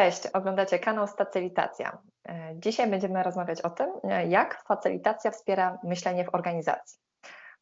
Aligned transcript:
Cześć, 0.00 0.26
oglądacie 0.26 0.78
kanał 0.78 1.06
Stacylitacja. 1.06 1.98
E, 2.28 2.52
dzisiaj 2.54 2.90
będziemy 2.90 3.22
rozmawiać 3.22 3.60
o 3.60 3.70
tym, 3.70 3.90
e, 4.04 4.26
jak 4.26 4.62
facylitacja 4.62 5.30
wspiera 5.30 5.78
myślenie 5.84 6.24
w 6.24 6.34
organizacji. 6.34 6.98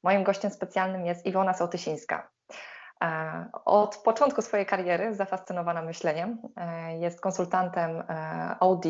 Moim 0.03 0.25
gościem 0.25 0.51
specjalnym 0.51 1.07
jest 1.07 1.27
Iwona 1.27 1.55
Sołtysińska. 1.55 2.31
E, 3.05 3.45
od 3.65 3.97
początku 3.97 4.43
swojej 4.43 4.67
kariery 4.67 5.15
zafascynowana 5.15 5.83
myśleniem. 5.83 6.39
Jest 6.99 7.21
konsultantem 7.21 8.03
OD, 8.61 8.85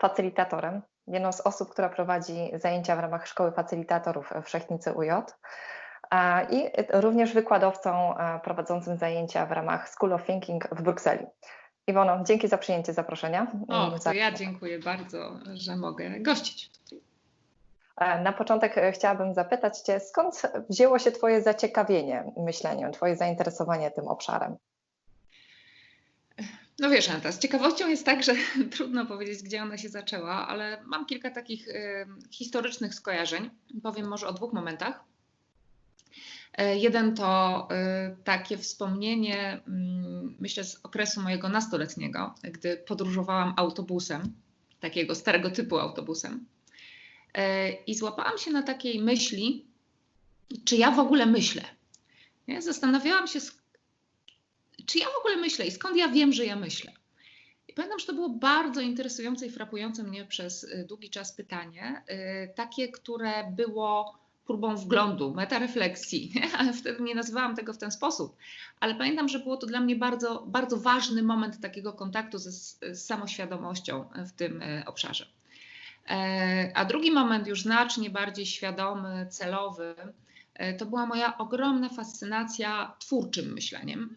facylitatorem, 0.00 0.82
jedną 1.06 1.32
z 1.32 1.40
osób, 1.40 1.70
która 1.70 1.88
prowadzi 1.88 2.50
zajęcia 2.54 2.96
w 2.96 3.00
ramach 3.00 3.26
Szkoły 3.26 3.52
Facylitatorów 3.52 4.32
w 4.42 4.48
Szechnicy 4.48 4.92
UJ 4.92 5.10
i 6.50 6.70
również 6.92 7.34
wykładowcą 7.34 8.14
prowadzącym 8.42 8.96
zajęcia 8.96 9.46
w 9.46 9.52
ramach 9.52 9.88
School 9.88 10.12
of 10.12 10.24
Thinking 10.24 10.68
w 10.72 10.82
Brukseli. 10.82 11.26
Iwono, 11.86 12.24
dzięki 12.24 12.48
za 12.48 12.58
przyjęcie 12.58 12.92
zaproszenia. 12.92 13.52
O, 13.68 13.98
to 14.04 14.12
ja 14.12 14.32
dziękuję 14.32 14.78
bardzo, 14.78 15.40
że 15.54 15.76
mogę 15.76 16.20
gościć. 16.20 16.70
E, 17.96 18.22
na 18.22 18.32
początek 18.32 18.78
e, 18.78 18.92
chciałabym 18.92 19.34
zapytać 19.34 19.78
Cię, 19.78 20.00
skąd 20.00 20.42
wzięło 20.70 20.98
się 20.98 21.12
Twoje 21.12 21.42
zaciekawienie 21.42 22.32
myśleniem, 22.36 22.92
Twoje 22.92 23.16
zainteresowanie 23.16 23.90
tym 23.90 24.08
obszarem? 24.08 24.56
No 26.78 26.90
wiesz, 26.90 27.08
Anta, 27.08 27.32
z 27.32 27.38
ciekawością 27.38 27.88
jest 27.88 28.06
tak, 28.06 28.22
że 28.22 28.32
trudno 28.76 29.06
powiedzieć, 29.06 29.42
gdzie 29.42 29.62
ona 29.62 29.78
się 29.78 29.88
zaczęła, 29.88 30.48
ale 30.48 30.82
mam 30.86 31.06
kilka 31.06 31.30
takich 31.30 31.68
y, 31.68 32.06
historycznych 32.30 32.94
skojarzeń. 32.94 33.50
Powiem 33.82 34.08
może 34.08 34.28
o 34.28 34.32
dwóch 34.32 34.52
momentach. 34.52 35.04
E, 36.52 36.76
jeden 36.76 37.14
to 37.14 37.68
e, 37.70 38.16
takie 38.24 38.58
wspomnienie, 38.58 39.60
mm, 39.68 40.36
myślę, 40.40 40.64
z 40.64 40.80
okresu 40.82 41.20
mojego 41.20 41.48
nastoletniego, 41.48 42.34
gdy 42.42 42.76
podróżowałam 42.76 43.54
autobusem, 43.56 44.32
takiego 44.80 45.14
starego 45.14 45.50
typu 45.50 45.78
autobusem. 45.78 46.46
E, 47.34 47.70
I 47.72 47.94
złapałam 47.94 48.38
się 48.38 48.50
na 48.50 48.62
takiej 48.62 49.02
myśli, 49.02 49.64
czy 50.64 50.76
ja 50.76 50.90
w 50.90 50.98
ogóle 50.98 51.26
myślę. 51.26 51.62
Nie? 52.48 52.62
Zastanawiałam 52.62 53.26
się, 53.26 53.40
czy 54.86 54.98
ja 54.98 55.06
w 55.06 55.18
ogóle 55.20 55.36
myślę 55.36 55.66
i 55.66 55.70
skąd 55.70 55.96
ja 55.96 56.08
wiem, 56.08 56.32
że 56.32 56.44
ja 56.44 56.56
myślę. 56.56 56.92
I 57.68 57.72
pamiętam, 57.72 57.98
że 57.98 58.06
to 58.06 58.12
było 58.12 58.28
bardzo 58.28 58.80
interesujące 58.80 59.46
i 59.46 59.50
frapujące 59.50 60.02
mnie 60.02 60.24
przez 60.24 60.66
długi 60.88 61.10
czas 61.10 61.32
pytanie, 61.32 62.02
takie, 62.54 62.88
które 62.88 63.52
było 63.56 64.20
próbą 64.46 64.76
wglądu, 64.76 65.34
metarefleksji, 65.34 66.32
ale 66.58 66.72
wtedy 66.72 67.02
nie 67.02 67.14
nazywałam 67.14 67.56
tego 67.56 67.72
w 67.72 67.78
ten 67.78 67.90
sposób. 67.90 68.36
Ale 68.80 68.94
pamiętam, 68.94 69.28
że 69.28 69.38
było 69.38 69.56
to 69.56 69.66
dla 69.66 69.80
mnie 69.80 69.96
bardzo, 69.96 70.44
bardzo 70.46 70.76
ważny 70.76 71.22
moment 71.22 71.60
takiego 71.60 71.92
kontaktu 71.92 72.38
ze, 72.38 72.52
z 72.94 73.06
samoświadomością 73.06 74.04
w 74.26 74.32
tym 74.32 74.62
e, 74.62 74.82
obszarze. 74.86 75.26
E, 76.08 76.72
a 76.74 76.84
drugi 76.84 77.10
moment, 77.10 77.46
już 77.46 77.62
znacznie 77.62 78.10
bardziej 78.10 78.46
świadomy, 78.46 79.26
celowy, 79.30 79.94
e, 80.54 80.74
to 80.74 80.86
była 80.86 81.06
moja 81.06 81.38
ogromna 81.38 81.88
fascynacja 81.88 82.94
twórczym 82.98 83.52
myśleniem, 83.52 84.16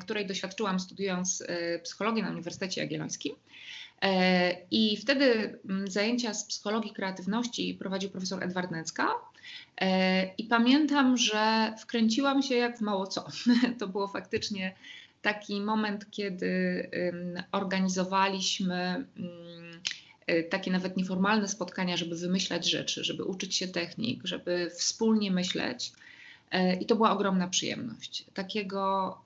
której 0.00 0.26
doświadczyłam 0.26 0.80
studiując 0.80 1.44
psychologię 1.82 2.22
na 2.22 2.30
Uniwersytecie 2.30 2.80
Jagiellońskim. 2.80 3.34
I 4.70 4.96
wtedy 4.96 5.58
mm, 5.68 5.90
zajęcia 5.90 6.34
z 6.34 6.44
psychologii 6.44 6.92
kreatywności 6.92 7.74
prowadził 7.74 8.10
profesor 8.10 8.44
Edward 8.44 8.70
Necka. 8.70 9.08
E, 9.80 10.34
I 10.34 10.44
pamiętam, 10.44 11.16
że 11.16 11.74
wkręciłam 11.78 12.42
się 12.42 12.54
jak 12.54 12.78
w 12.78 12.80
mało 12.80 13.06
co. 13.06 13.26
To 13.78 13.88
było 13.88 14.08
faktycznie 14.08 14.74
taki 15.22 15.60
moment, 15.60 16.10
kiedy 16.10 16.90
organizowaliśmy 17.52 18.74
mm, 19.16 19.80
e, 20.26 20.42
takie 20.42 20.70
nawet 20.70 20.96
nieformalne 20.96 21.48
spotkania, 21.48 21.96
żeby 21.96 22.16
wymyślać 22.16 22.70
rzeczy, 22.70 23.04
żeby 23.04 23.24
uczyć 23.24 23.54
się 23.56 23.68
technik, 23.68 24.20
żeby 24.24 24.70
wspólnie 24.74 25.30
myśleć. 25.30 25.92
E, 26.54 26.74
I 26.74 26.86
to 26.86 26.96
była 26.96 27.10
ogromna 27.10 27.48
przyjemność. 27.48 28.26
Takiego 28.34 29.18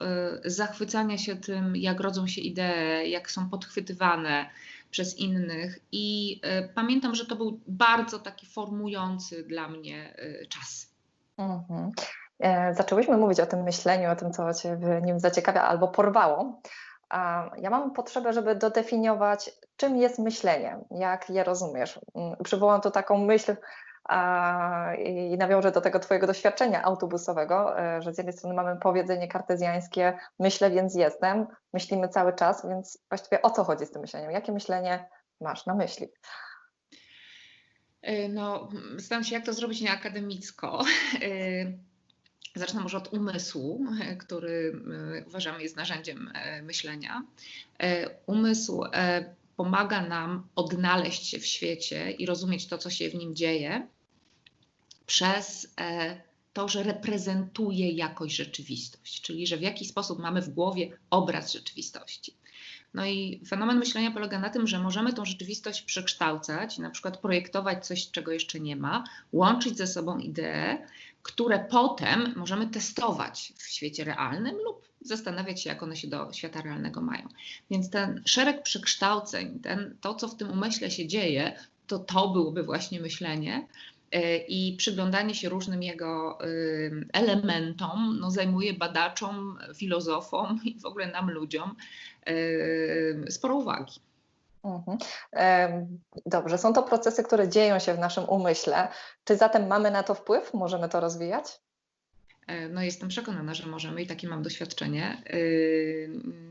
zachwycania 0.44 1.18
się 1.18 1.36
tym, 1.36 1.76
jak 1.76 2.00
rodzą 2.00 2.26
się 2.26 2.40
idee, 2.40 3.10
jak 3.10 3.30
są 3.30 3.50
podchwytywane, 3.50 4.50
przez 4.90 5.18
innych. 5.18 5.78
I 5.92 6.40
y, 6.64 6.68
pamiętam, 6.74 7.14
że 7.14 7.26
to 7.26 7.36
był 7.36 7.60
bardzo 7.66 8.18
taki 8.18 8.46
formujący 8.46 9.42
dla 9.42 9.68
mnie 9.68 10.14
czas. 10.48 10.90
Mhm. 11.38 11.92
E, 12.40 12.74
zaczęłyśmy 12.74 13.16
mówić 13.16 13.40
o 13.40 13.46
tym 13.46 13.62
myśleniu, 13.62 14.10
o 14.10 14.16
tym, 14.16 14.32
co 14.32 14.54
Cię 14.54 14.76
w 14.76 15.02
nim 15.02 15.20
zaciekawia 15.20 15.62
albo 15.62 15.88
porwało. 15.88 16.60
Ja 17.56 17.70
mam 17.70 17.92
potrzebę, 17.92 18.32
żeby 18.32 18.54
dodefiniować, 18.54 19.50
czym 19.76 19.96
jest 19.96 20.18
myślenie, 20.18 20.78
jak 20.90 21.30
je 21.30 21.44
rozumiesz. 21.44 22.00
Mm, 22.14 22.36
przywołam 22.44 22.80
tu 22.80 22.90
taką 22.90 23.18
myśl, 23.24 23.56
i 25.04 25.36
nawiążę 25.38 25.72
do 25.72 25.80
tego 25.80 25.98
Twojego 25.98 26.26
doświadczenia 26.26 26.82
autobusowego, 26.82 27.80
e, 27.80 28.02
że 28.02 28.14
z 28.14 28.18
jednej 28.18 28.36
strony 28.36 28.54
mamy 28.54 28.80
powiedzenie 28.80 29.28
kartezjańskie, 29.28 30.18
myślę, 30.38 30.70
więc 30.70 30.94
jestem, 30.94 31.46
myślimy 31.72 32.08
cały 32.08 32.32
czas, 32.32 32.66
więc 32.68 32.98
właściwie 33.08 33.42
o 33.42 33.50
co 33.50 33.64
chodzi 33.64 33.86
z 33.86 33.90
tym 33.90 34.02
myśleniem? 34.02 34.30
Jakie 34.30 34.52
myślenie 34.52 35.08
masz 35.40 35.66
na 35.66 35.74
myśli? 35.74 36.06
E, 38.02 38.28
no, 38.28 38.68
staram 38.98 39.24
się, 39.24 39.34
jak 39.34 39.44
to 39.44 39.52
zrobić 39.52 39.80
nieakademicko. 39.80 40.84
E, 41.22 42.58
zacznę 42.58 42.80
może 42.80 42.98
od 42.98 43.12
umysłu, 43.12 43.84
który 44.18 44.82
uważam 45.26 45.60
jest 45.60 45.76
narzędziem 45.76 46.32
myślenia. 46.62 47.22
Umysł 48.26 48.84
pomaga 49.56 50.02
nam 50.02 50.48
odnaleźć 50.56 51.26
się 51.26 51.38
w 51.38 51.46
świecie 51.46 52.10
i 52.10 52.26
rozumieć 52.26 52.66
to, 52.66 52.78
co 52.78 52.90
się 52.90 53.10
w 53.10 53.14
nim 53.14 53.34
dzieje, 53.34 53.88
przez 55.08 55.74
e, 55.80 56.20
to, 56.52 56.68
że 56.68 56.82
reprezentuje 56.82 57.90
jakoś 57.90 58.34
rzeczywistość, 58.34 59.22
czyli 59.22 59.46
że 59.46 59.56
w 59.56 59.62
jakiś 59.62 59.88
sposób 59.88 60.18
mamy 60.18 60.42
w 60.42 60.48
głowie 60.48 60.98
obraz 61.10 61.52
rzeczywistości. 61.52 62.34
No 62.94 63.06
i 63.06 63.42
fenomen 63.48 63.78
myślenia 63.78 64.10
polega 64.10 64.38
na 64.38 64.50
tym, 64.50 64.66
że 64.66 64.78
możemy 64.78 65.12
tą 65.12 65.24
rzeczywistość 65.24 65.82
przekształcać, 65.82 66.78
na 66.78 66.90
przykład 66.90 67.16
projektować 67.16 67.86
coś, 67.86 68.10
czego 68.10 68.32
jeszcze 68.32 68.60
nie 68.60 68.76
ma, 68.76 69.04
łączyć 69.32 69.76
ze 69.76 69.86
sobą 69.86 70.18
idee, 70.18 70.78
które 71.22 71.66
potem 71.70 72.34
możemy 72.36 72.66
testować 72.66 73.52
w 73.56 73.68
świecie 73.68 74.04
realnym 74.04 74.56
lub 74.56 74.88
zastanawiać 75.00 75.62
się, 75.62 75.70
jak 75.70 75.82
one 75.82 75.96
się 75.96 76.08
do 76.08 76.32
świata 76.32 76.62
realnego 76.62 77.00
mają. 77.00 77.28
Więc 77.70 77.90
ten 77.90 78.22
szereg 78.26 78.62
przekształceń, 78.62 79.60
ten, 79.60 79.96
to, 80.00 80.14
co 80.14 80.28
w 80.28 80.36
tym 80.36 80.50
umyśle 80.50 80.90
się 80.90 81.06
dzieje, 81.06 81.58
to 81.86 81.98
to 81.98 82.28
byłoby 82.28 82.62
właśnie 82.62 83.00
myślenie. 83.00 83.66
E, 84.12 84.36
I 84.36 84.76
przyglądanie 84.76 85.34
się 85.34 85.48
różnym 85.48 85.82
jego 85.82 86.38
elementom 87.12 88.18
no, 88.20 88.30
zajmuje 88.30 88.74
badaczom, 88.74 89.58
filozofom 89.74 90.60
i 90.64 90.80
w 90.80 90.86
ogóle 90.86 91.06
nam 91.06 91.30
ludziom 91.30 91.76
sporo 93.28 93.54
uwagi. 93.54 94.00
Mhm. 94.64 94.98
Dobrze, 96.26 96.58
są 96.58 96.72
to 96.72 96.82
procesy, 96.82 97.22
które 97.22 97.48
dzieją 97.48 97.78
się 97.78 97.94
w 97.94 97.98
naszym 97.98 98.24
umyśle. 98.24 98.88
Czy 99.24 99.36
zatem 99.36 99.66
mamy 99.66 99.90
na 99.90 100.02
to 100.02 100.14
wpływ? 100.14 100.54
Możemy 100.54 100.88
to 100.88 101.00
rozwijać? 101.00 101.60
E, 102.46 102.68
no, 102.68 102.82
jestem 102.82 103.08
przekonana, 103.08 103.54
że 103.54 103.66
możemy 103.66 104.02
i 104.02 104.06
takie 104.06 104.28
mam 104.28 104.42
doświadczenie. 104.42 105.22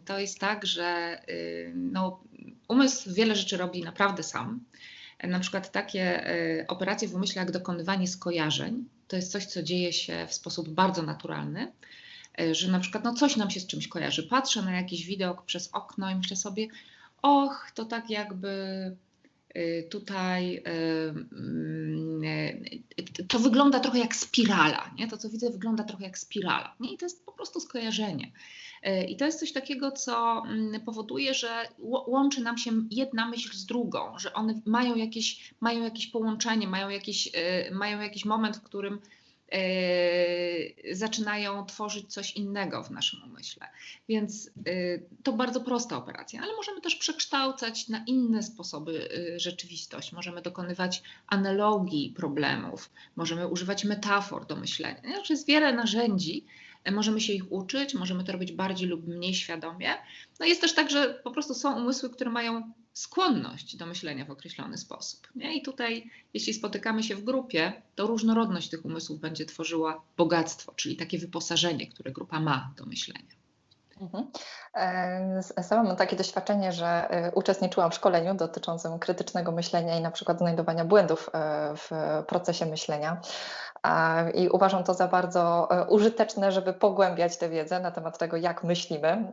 To 0.05 0.19
jest 0.19 0.39
tak, 0.39 0.65
że 0.65 1.19
no, 1.75 2.23
umysł 2.67 3.13
wiele 3.13 3.35
rzeczy 3.35 3.57
robi 3.57 3.83
naprawdę 3.83 4.23
sam 4.23 4.59
na 5.23 5.39
przykład 5.39 5.71
takie 5.71 6.27
e, 6.27 6.67
operacje 6.67 7.07
w 7.07 7.15
umyśle 7.15 7.39
jak 7.39 7.51
dokonywanie 7.51 8.07
skojarzeń, 8.07 8.85
to 9.07 9.15
jest 9.15 9.31
coś, 9.31 9.45
co 9.45 9.63
dzieje 9.63 9.93
się 9.93 10.27
w 10.27 10.33
sposób 10.33 10.69
bardzo 10.69 11.01
naturalny, 11.01 11.71
e, 12.39 12.55
że 12.55 12.71
na 12.71 12.79
przykład 12.79 13.03
no 13.03 13.13
coś 13.13 13.35
nam 13.35 13.51
się 13.51 13.59
z 13.59 13.67
czymś 13.67 13.87
kojarzy. 13.87 14.23
Patrzę 14.23 14.61
na 14.61 14.71
jakiś 14.71 15.05
widok 15.05 15.45
przez 15.45 15.69
okno 15.73 16.11
i 16.11 16.15
myślę 16.15 16.37
sobie, 16.37 16.67
och, 17.21 17.71
to 17.75 17.85
tak 17.85 18.09
jakby 18.09 18.51
tutaj 19.89 20.63
mm, 20.65 22.21
to 23.27 23.39
wygląda 23.39 23.79
trochę 23.79 23.99
jak 23.99 24.15
spirala, 24.15 24.91
nie? 24.97 25.07
To, 25.07 25.17
co 25.17 25.29
widzę, 25.29 25.49
wygląda 25.49 25.83
trochę 25.83 26.03
jak 26.03 26.17
spirala. 26.17 26.75
Nie? 26.79 26.93
I 26.93 26.97
to 26.97 27.05
jest 27.05 27.25
po 27.25 27.31
prostu 27.31 27.59
skojarzenie. 27.59 28.31
I 29.07 29.17
to 29.17 29.25
jest 29.25 29.39
coś 29.39 29.51
takiego, 29.51 29.91
co 29.91 30.43
mm, 30.47 30.81
powoduje, 30.81 31.33
że 31.33 31.67
łączy 31.79 32.41
nam 32.41 32.57
się 32.57 32.71
jedna 32.91 33.29
myśl 33.29 33.53
z 33.53 33.65
drugą, 33.65 34.19
że 34.19 34.33
one 34.33 34.61
mają 34.65 34.95
jakieś, 34.95 35.53
mają 35.59 35.83
jakieś 35.83 36.07
połączenie, 36.07 36.67
mają 36.67 36.89
jakiś, 36.89 37.29
mają 37.71 38.01
jakiś 38.01 38.25
moment, 38.25 38.57
w 38.57 38.61
którym 38.61 38.99
zaczynają 40.91 41.65
tworzyć 41.65 42.13
coś 42.13 42.31
innego 42.31 42.83
w 42.83 42.91
naszym 42.91 43.23
umyśle. 43.23 43.67
Więc 44.09 44.51
to 45.23 45.33
bardzo 45.33 45.61
prosta 45.61 45.97
operacja, 45.97 46.41
ale 46.41 46.55
możemy 46.55 46.81
też 46.81 46.95
przekształcać 46.95 47.89
na 47.89 48.03
inne 48.07 48.43
sposoby 48.43 49.09
rzeczywistość. 49.37 50.11
Możemy 50.11 50.41
dokonywać 50.41 51.03
analogii 51.27 52.13
problemów, 52.17 52.89
możemy 53.15 53.47
używać 53.47 53.85
metafor 53.85 54.45
do 54.45 54.55
myślenia. 54.55 55.01
Znaczy 55.01 55.33
jest 55.33 55.47
wiele 55.47 55.73
narzędzi, 55.73 56.45
możemy 56.91 57.21
się 57.21 57.33
ich 57.33 57.51
uczyć, 57.51 57.93
możemy 57.93 58.23
to 58.23 58.31
robić 58.31 58.51
bardziej 58.51 58.87
lub 58.87 59.07
mniej 59.07 59.33
świadomie. 59.33 59.93
No 60.39 60.45
jest 60.45 60.61
też 60.61 60.73
tak, 60.73 60.89
że 60.89 61.19
po 61.23 61.31
prostu 61.31 61.53
są 61.53 61.77
umysły, 61.77 62.09
które 62.09 62.31
mają 62.31 62.71
skłonność 62.97 63.75
do 63.75 63.85
myślenia 63.85 64.25
w 64.25 64.31
określony 64.31 64.77
sposób. 64.77 65.27
Nie? 65.35 65.57
I 65.57 65.61
tutaj, 65.61 66.09
jeśli 66.33 66.53
spotykamy 66.53 67.03
się 67.03 67.15
w 67.15 67.23
grupie, 67.23 67.81
to 67.95 68.07
różnorodność 68.07 68.69
tych 68.69 68.85
umysłów 68.85 69.19
będzie 69.19 69.45
tworzyła 69.45 70.01
bogactwo, 70.17 70.73
czyli 70.75 70.95
takie 70.95 71.17
wyposażenie, 71.17 71.87
które 71.87 72.11
grupa 72.11 72.39
ma 72.39 72.73
do 72.77 72.85
myślenia. 72.85 73.37
Mhm. 74.01 74.31
E, 74.75 75.63
sama 75.63 75.83
mam 75.83 75.95
takie 75.95 76.15
doświadczenie, 76.15 76.71
że 76.71 77.09
e, 77.09 77.31
uczestniczyłam 77.31 77.91
w 77.91 77.95
szkoleniu 77.95 78.33
dotyczącym 78.33 78.99
krytycznego 78.99 79.51
myślenia 79.51 79.97
i 79.97 80.01
na 80.01 80.11
przykład 80.11 80.37
znajdowania 80.37 80.85
błędów 80.85 81.29
e, 81.33 81.73
w 81.75 81.91
procesie 82.27 82.65
myślenia. 82.65 83.21
I 84.33 84.49
uważam 84.49 84.83
to 84.83 84.93
za 84.93 85.07
bardzo 85.07 85.69
użyteczne, 85.89 86.51
żeby 86.51 86.73
pogłębiać 86.73 87.37
tę 87.37 87.49
wiedzę 87.49 87.79
na 87.79 87.91
temat 87.91 88.17
tego, 88.17 88.37
jak 88.37 88.63
myślimy. 88.63 89.31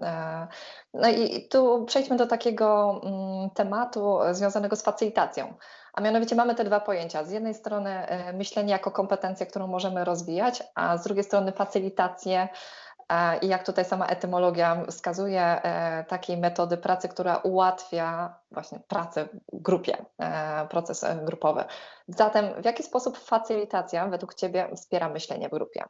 No 0.95 1.09
i 1.09 1.49
tu 1.49 1.85
przejdźmy 1.85 2.17
do 2.17 2.27
takiego 2.27 3.01
mm, 3.05 3.51
tematu 3.51 4.19
związanego 4.31 4.77
z 4.77 4.83
facylitacją. 4.83 5.55
A 5.93 6.01
mianowicie 6.01 6.37
mamy 6.37 6.55
te 6.55 6.65
dwa 6.65 6.81
pojęcia. 6.81 7.25
Z 7.25 7.31
jednej 7.31 7.55
strony 7.55 8.06
myślenie 8.33 8.73
jako 8.73 8.91
kompetencję, 8.91 9.47
którą 9.47 9.67
możemy 9.67 10.05
rozwijać, 10.05 10.62
a 10.75 10.97
z 10.97 11.05
drugiej 11.05 11.25
strony 11.25 11.53
facylitację 11.53 12.49
E, 12.94 12.94
I 13.43 13.49
jak 13.49 13.67
tutaj 13.67 13.85
sama 13.85 14.06
etymologia 14.06 14.87
wskazuje, 14.91 15.43
e, 15.43 16.05
takiej 16.05 16.37
metody 16.37 16.77
pracy, 16.77 17.09
która 17.09 17.37
ułatwia 17.37 18.35
właśnie 18.51 18.81
pracę 18.89 19.29
w 19.53 19.62
grupie, 19.62 20.05
e, 20.19 20.69
proces 20.69 21.05
grupowy. 21.25 21.65
Zatem 22.09 22.62
w 22.62 22.65
jaki 22.65 22.83
sposób 22.83 23.19
facylitacja 23.19 24.09
według 24.09 24.35
Ciebie 24.35 24.69
wspiera 24.77 25.09
myślenie 25.09 25.49
w 25.49 25.51
grupie? 25.51 25.85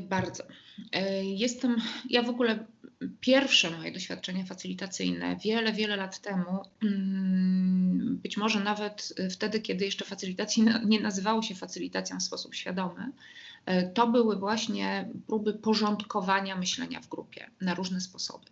Bardzo. 0.00 0.44
Jestem, 1.22 1.76
ja 2.10 2.22
w 2.22 2.28
ogóle 2.28 2.66
pierwsze 3.20 3.70
moje 3.70 3.92
doświadczenie 3.92 4.44
facylitacyjne 4.44 5.36
wiele, 5.36 5.72
wiele 5.72 5.96
lat 5.96 6.20
temu, 6.20 6.62
mm, 6.82 8.18
być 8.22 8.36
może 8.36 8.60
nawet 8.60 9.14
wtedy, 9.32 9.60
kiedy 9.60 9.84
jeszcze 9.84 10.04
facylitacji 10.04 10.66
nie 10.84 11.00
nazywało 11.00 11.42
się 11.42 11.54
facylitacją 11.54 12.18
w 12.18 12.22
sposób 12.22 12.54
świadomy, 12.54 13.12
E, 13.12 13.49
to 13.94 14.06
były 14.06 14.36
właśnie 14.36 15.08
próby 15.26 15.54
porządkowania 15.54 16.56
myślenia 16.56 17.00
w 17.00 17.08
grupie 17.08 17.50
na 17.60 17.74
różne 17.74 18.00
sposoby. 18.00 18.46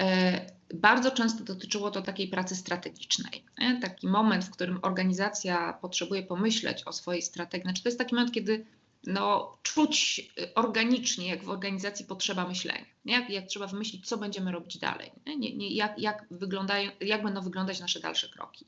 E, 0.00 0.46
bardzo 0.74 1.10
często 1.10 1.44
dotyczyło 1.44 1.90
to 1.90 2.02
takiej 2.02 2.28
pracy 2.28 2.56
strategicznej. 2.56 3.44
Taki 3.82 4.08
moment, 4.08 4.44
w 4.44 4.50
którym 4.50 4.78
organizacja 4.82 5.72
potrzebuje 5.72 6.22
pomyśleć 6.22 6.86
o 6.86 6.92
swojej 6.92 7.22
strategii. 7.22 7.64
Znaczy 7.64 7.82
to 7.82 7.88
jest 7.88 7.98
taki 7.98 8.14
moment, 8.14 8.32
kiedy 8.32 8.66
no, 9.06 9.56
czuć 9.62 10.30
organicznie, 10.54 11.28
jak 11.28 11.44
w 11.44 11.50
organizacji 11.50 12.04
potrzeba 12.06 12.48
myślenia. 12.48 12.84
Jak, 13.04 13.30
jak 13.30 13.46
trzeba 13.46 13.66
wymyślić, 13.66 14.08
co 14.08 14.18
będziemy 14.18 14.52
robić 14.52 14.78
dalej. 14.78 15.12
Nie, 15.26 15.56
nie, 15.56 15.74
jak, 15.74 15.98
jak, 15.98 16.26
wyglądają, 16.30 16.90
jak 17.00 17.22
będą 17.22 17.42
wyglądać 17.42 17.80
nasze 17.80 18.00
dalsze 18.00 18.28
kroki. 18.28 18.66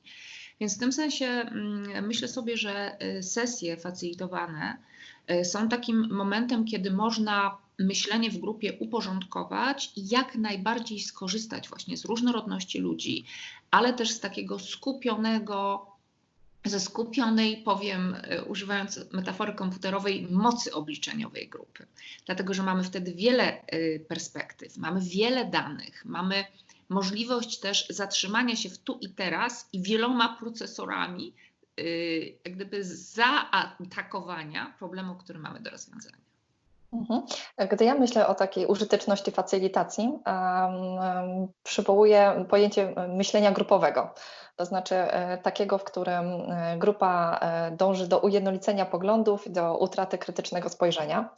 Więc 0.60 0.76
w 0.76 0.80
tym 0.80 0.92
sensie 0.92 1.26
mm, 1.26 2.06
myślę 2.06 2.28
sobie, 2.28 2.56
że 2.56 2.96
y, 3.18 3.22
sesje 3.22 3.76
facilitowane 3.76 4.76
y, 4.76 4.92
są 5.44 5.68
takim 5.68 6.14
momentem, 6.14 6.64
kiedy 6.64 6.90
można 6.90 7.58
myślenie 7.78 8.30
w 8.30 8.38
grupie 8.38 8.72
uporządkować 8.78 9.92
i 9.96 10.08
jak 10.08 10.34
najbardziej 10.34 11.00
skorzystać 11.00 11.68
właśnie 11.68 11.96
z 11.96 12.04
różnorodności 12.04 12.78
ludzi, 12.78 13.24
ale 13.70 13.92
też 13.92 14.10
z 14.10 14.20
takiego 14.20 14.58
skupionego, 14.58 15.86
ze 16.64 16.80
skupionej, 16.80 17.56
powiem, 17.56 18.14
y, 18.14 18.44
używając 18.44 19.00
metafory 19.12 19.52
komputerowej, 19.52 20.26
mocy 20.30 20.72
obliczeniowej 20.72 21.48
grupy. 21.48 21.86
Dlatego, 22.26 22.54
że 22.54 22.62
mamy 22.62 22.84
wtedy 22.84 23.14
wiele 23.14 23.64
perspektyw, 24.08 24.76
mamy 24.76 25.00
wiele 25.00 25.44
danych, 25.44 26.04
mamy 26.04 26.44
możliwość 26.88 27.58
też 27.58 27.86
zatrzymania 27.90 28.56
się 28.56 28.70
w 28.70 28.78
tu 28.78 28.98
i 29.00 29.08
teraz 29.08 29.68
i 29.72 29.82
wieloma 29.82 30.36
procesorami, 30.36 31.32
jak 32.44 32.54
gdyby 32.54 32.84
zaatakowania 32.84 34.74
problemu, 34.78 35.14
który 35.16 35.38
mamy 35.38 35.60
do 35.60 35.70
rozwiązania. 35.70 36.31
Mhm. 36.92 37.22
Gdy 37.70 37.84
ja 37.84 37.94
myślę 37.94 38.26
o 38.26 38.34
takiej 38.34 38.66
użyteczności 38.66 39.30
facylitacji, 39.30 40.18
przywołuję 41.62 42.44
pojęcie 42.48 42.94
myślenia 43.08 43.52
grupowego 43.52 44.14
to 44.56 44.66
znaczy 44.66 44.94
e, 44.94 45.38
takiego, 45.38 45.78
w 45.78 45.84
którym 45.84 46.50
e, 46.50 46.76
grupa 46.78 47.38
e, 47.40 47.70
dąży 47.70 48.08
do 48.08 48.18
ujednolicenia 48.18 48.86
poglądów, 48.86 49.52
do 49.52 49.78
utraty 49.78 50.18
krytycznego 50.18 50.68
spojrzenia. 50.68 51.30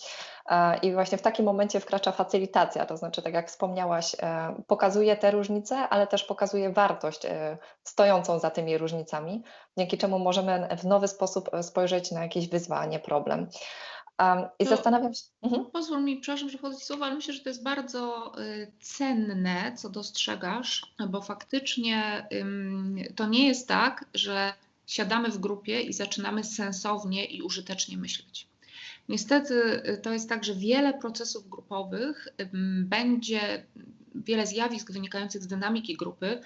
I 0.82 0.92
właśnie 0.92 1.18
w 1.18 1.22
takim 1.22 1.44
momencie 1.44 1.80
wkracza 1.80 2.12
facylitacja, 2.12 2.86
to 2.86 2.96
znaczy, 2.96 3.22
tak 3.22 3.34
jak 3.34 3.48
wspomniałaś, 3.48 4.16
pokazuje 4.66 5.16
te 5.16 5.30
różnice, 5.30 5.76
ale 5.76 6.06
też 6.06 6.24
pokazuje 6.24 6.70
wartość 6.70 7.22
stojącą 7.84 8.38
za 8.38 8.50
tymi 8.50 8.78
różnicami, 8.78 9.42
dzięki 9.78 9.98
czemu 9.98 10.18
możemy 10.18 10.68
w 10.78 10.84
nowy 10.84 11.08
sposób 11.08 11.50
spojrzeć 11.62 12.10
na 12.10 12.22
jakieś 12.22 12.48
wyzwanie, 12.48 12.98
problem. 12.98 13.48
Um, 14.18 14.48
I 14.58 14.64
to 14.64 14.70
zastanawiam 14.70 15.14
się. 15.14 15.22
Mhm. 15.42 15.64
Pozwól 15.64 16.02
mi, 16.02 16.16
przepraszam, 16.16 16.50
że 16.50 16.58
wchodzę 16.58 16.78
słowa, 16.78 17.06
ale 17.06 17.14
myślę, 17.14 17.34
że 17.34 17.40
to 17.40 17.48
jest 17.48 17.62
bardzo 17.62 18.32
y, 18.40 18.72
cenne, 18.80 19.72
co 19.76 19.88
dostrzegasz, 19.90 20.94
bo 21.08 21.22
faktycznie 21.22 22.28
y, 22.32 23.14
to 23.14 23.26
nie 23.26 23.48
jest 23.48 23.68
tak, 23.68 24.04
że 24.14 24.52
siadamy 24.86 25.28
w 25.28 25.38
grupie 25.38 25.80
i 25.80 25.92
zaczynamy 25.92 26.44
sensownie 26.44 27.24
i 27.24 27.42
użytecznie 27.42 27.96
myśleć. 27.96 28.46
Niestety 29.08 29.82
y, 29.88 29.98
to 29.98 30.12
jest 30.12 30.28
tak, 30.28 30.44
że 30.44 30.54
wiele 30.54 30.94
procesów 30.98 31.48
grupowych 31.48 32.28
będzie, 32.84 33.66
wiele 34.14 34.46
zjawisk 34.46 34.92
wynikających 34.92 35.42
z 35.42 35.46
dynamiki 35.46 35.96
grupy 35.96 36.40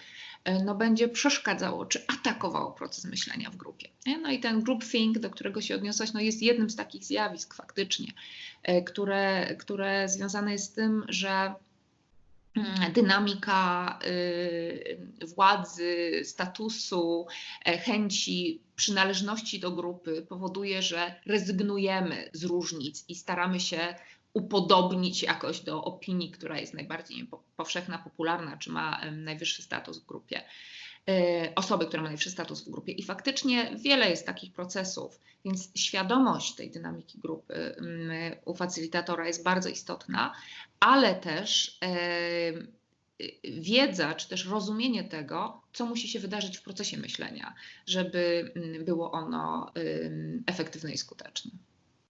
E, 0.45 0.65
no, 0.65 0.75
będzie 0.75 1.09
przeszkadzało 1.09 1.87
czy 1.87 2.05
atakowało 2.07 2.73
proces 2.73 3.05
myślenia 3.05 3.51
w 3.51 3.57
grupie. 3.57 3.89
No 4.23 4.31
i 4.31 4.41
ten 4.41 4.63
groupthink, 4.63 5.19
do 5.19 5.31
którego 5.31 5.61
się 5.61 5.75
odniosłaś, 5.75 6.13
no 6.13 6.21
jest 6.21 6.43
jednym 6.43 6.71
z 6.71 6.77
takich 6.77 7.05
zjawisk 7.05 7.55
faktycznie, 7.55 8.13
e, 8.63 8.83
które, 8.83 9.57
które 9.57 10.09
związane 10.09 10.53
jest 10.53 10.65
z 10.65 10.73
tym, 10.73 11.05
że 11.09 11.55
mm, 12.57 12.93
dynamika 12.93 13.99
y, 14.07 14.99
władzy, 15.35 16.21
statusu, 16.25 17.27
chęci 17.65 18.61
przynależności 18.79 19.61
do 19.61 19.71
grupy 19.71 20.27
powoduje, 20.29 20.83
że 20.83 21.15
rezygnujemy 21.27 22.31
z 22.33 22.45
różnic 22.45 23.05
i 23.09 23.15
staramy 23.15 23.61
się 23.61 23.95
upodobnić 24.33 25.23
jakoś 25.23 25.61
do 25.61 25.85
opinii, 25.85 26.31
która 26.31 26.59
jest 26.59 26.75
najbardziej 26.75 27.29
powszechna, 27.57 27.99
popularna, 27.99 28.57
czy 28.57 28.71
ma 28.71 29.01
najwyższy 29.13 29.63
status 29.63 29.99
w 29.99 30.07
grupie. 30.07 30.43
E, 31.09 31.53
osoby, 31.55 31.87
która 31.87 32.03
ma 32.03 32.09
najwyższy 32.09 32.31
status 32.31 32.65
w 32.65 32.71
grupie. 32.71 32.93
I 32.93 33.03
faktycznie 33.03 33.77
wiele 33.77 34.11
jest 34.11 34.27
takich 34.27 34.53
procesów, 34.53 35.21
więc 35.45 35.71
świadomość 35.75 36.55
tej 36.55 36.71
dynamiki 36.71 37.19
grupy 37.19 37.77
u 38.45 38.55
facylitatora 38.55 39.27
jest 39.27 39.43
bardzo 39.43 39.69
istotna, 39.69 40.35
ale 40.81 41.15
też 41.15 41.79
wiedza, 43.45 44.15
czy 44.15 44.29
też 44.29 44.47
rozumienie 44.47 45.05
tego, 45.05 45.63
co 45.73 45.87
musi 45.87 46.09
się 46.09 46.19
wydarzyć 46.19 46.59
w 46.59 46.63
procesie 46.63 46.97
myślenia, 46.97 47.55
żeby 47.87 48.53
było 48.85 49.13
ono 49.13 49.73
efektywne 50.47 50.93
i 50.93 50.99
skuteczne. 50.99 51.51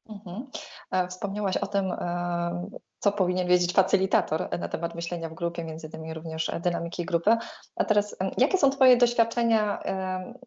Mhm. 0.09 0.47
E, 0.91 1.09
wspomniałaś 1.09 1.57
o 1.57 1.67
tym, 1.67 1.93
e, 1.93 2.71
co 2.99 3.13
powinien 3.13 3.49
wiedzieć 3.49 3.73
facylitator 3.73 4.59
na 4.59 4.69
temat 4.69 4.95
myślenia 4.95 5.29
w 5.29 5.35
grupie, 5.35 5.65
między 5.65 5.87
innymi 5.87 6.15
również 6.15 6.51
dynamiki 6.61 7.05
grupy. 7.05 7.37
A 7.77 7.85
teraz, 7.85 8.17
jakie 8.39 8.59
są 8.59 8.71
Twoje 8.71 8.97
doświadczenia, 8.97 9.83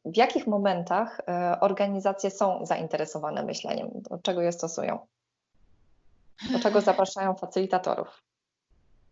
w 0.06 0.18
jakich 0.18 0.48
momentach 0.48 1.22
e, 1.28 1.60
organizacje 1.60 2.32
są 2.32 2.66
zainteresowane 2.66 3.44
myśleniem? 3.44 3.90
Do 3.94 4.18
czego 4.18 4.42
je 4.42 4.52
stosują? 4.52 5.08
Do 6.52 6.60
czego 6.60 6.82
zapraszają 6.82 7.36
facylitatorów? 7.36 8.24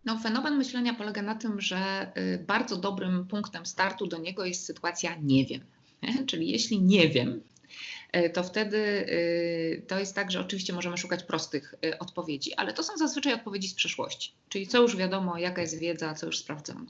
No, 0.10 0.20
fenomen 0.20 0.58
myślenia 0.58 0.94
polega 0.94 1.22
na 1.22 1.36
tym, 1.36 1.62
że 1.62 2.12
y, 2.18 2.44
bardzo 2.48 2.78
dobrym 2.78 3.26
punktem 3.28 3.66
startu 3.66 4.08
do 4.08 4.18
niego 4.18 4.46
jest 4.46 4.66
sytuacja 4.66 5.16
nie 5.22 5.46
wiem. 5.46 5.62
Czyli 6.30 6.52
jeśli 6.52 6.82
nie 6.82 7.10
wiem, 7.10 7.42
E, 8.12 8.30
to 8.30 8.44
wtedy 8.44 8.78
e, 8.78 9.82
to 9.82 10.00
jest 10.00 10.16
tak, 10.16 10.32
że 10.32 10.40
oczywiście 10.40 10.74
możemy 10.74 10.98
szukać 10.98 11.24
prostych 11.24 11.76
e, 11.86 12.00
odpowiedzi, 12.00 12.54
ale 12.54 12.74
to 12.74 12.84
są 12.84 12.98
zazwyczaj 12.98 13.34
odpowiedzi 13.34 13.68
z 13.68 13.74
przeszłości, 13.74 14.32
czyli 14.50 14.68
co 14.68 14.82
już 14.82 14.96
wiadomo, 14.96 15.38
jaka 15.38 15.62
jest 15.62 15.80
wiedza, 15.80 16.14
co 16.14 16.26
już 16.26 16.38
sprawdzono. 16.38 16.86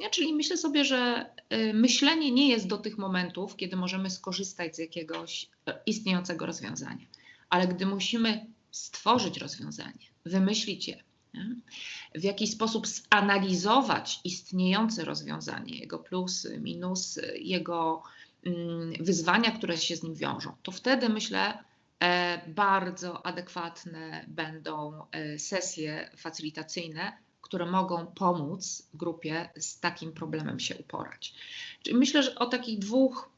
Ja, 0.00 0.10
czyli 0.10 0.34
myślę 0.34 0.56
sobie, 0.56 0.84
że 0.84 1.26
myślenie 1.74 2.30
nie 2.30 2.48
jest 2.48 2.66
do 2.66 2.78
tych 2.78 2.98
momentów, 2.98 3.56
kiedy 3.56 3.76
możemy 3.76 4.10
skorzystać 4.10 4.76
z 4.76 4.78
jakiegoś 4.78 5.48
istniejącego 5.86 6.46
rozwiązania, 6.46 7.06
ale 7.50 7.68
gdy 7.68 7.86
musimy 7.86 8.46
stworzyć 8.70 9.38
rozwiązanie, 9.38 10.06
wymyślić 10.24 10.88
je, 10.88 11.02
w 12.14 12.22
jakiś 12.22 12.50
sposób 12.50 12.86
zanalizować 12.86 14.20
istniejące 14.24 15.04
rozwiązanie, 15.04 15.78
jego 15.78 15.98
plusy, 15.98 16.58
minusy, 16.60 17.38
jego 17.38 18.02
Mm, 18.46 18.92
wyzwania, 19.00 19.50
które 19.50 19.76
się 19.76 19.96
z 19.96 20.02
nim 20.02 20.14
wiążą, 20.14 20.56
to 20.62 20.72
wtedy 20.72 21.08
myślę, 21.08 21.64
bardzo 22.46 23.26
adekwatne 23.26 24.24
będą 24.28 25.06
sesje 25.38 26.10
facylitacyjne, 26.16 27.12
które 27.40 27.66
mogą 27.66 28.06
pomóc 28.06 28.88
grupie 28.94 29.48
z 29.56 29.80
takim 29.80 30.12
problemem 30.12 30.60
się 30.60 30.76
uporać. 30.76 31.34
Czyli 31.82 31.96
myślę, 31.96 32.22
że 32.22 32.34
o 32.34 32.46
takich 32.46 32.78
dwóch 32.78 33.30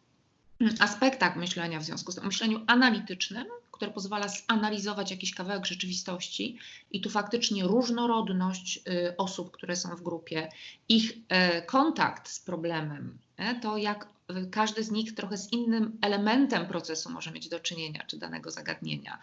aspektach 0.81 1.37
myślenia 1.37 1.81
w 1.81 1.85
związku 1.85 2.13
z 2.13 2.15
tym, 2.15 2.27
myśleniu 2.27 2.61
analitycznym, 2.67 3.47
które 3.71 3.91
pozwala 3.91 4.27
zanalizować 4.29 5.11
jakiś 5.11 5.35
kawałek 5.35 5.67
rzeczywistości 5.67 6.59
i 6.91 7.01
tu 7.01 7.11
faktycznie 7.11 7.65
różnorodność 7.65 8.77
y, 8.77 9.17
osób, 9.17 9.51
które 9.51 9.77
są 9.77 9.97
w 9.97 10.03
grupie, 10.03 10.49
ich 10.89 11.13
e, 11.29 11.63
kontakt 11.63 12.29
z 12.29 12.41
problemem, 12.41 13.19
e, 13.37 13.61
to 13.61 13.77
jak 13.77 14.09
każdy 14.51 14.85
z 14.85 14.91
nich 14.91 15.15
trochę 15.15 15.37
z 15.37 15.53
innym 15.53 15.99
elementem 16.01 16.67
procesu 16.67 17.11
może 17.11 17.31
mieć 17.31 17.49
do 17.49 17.61
czynienia, 17.61 18.05
czy 18.07 18.19
danego 18.19 18.51
zagadnienia. 18.51 19.19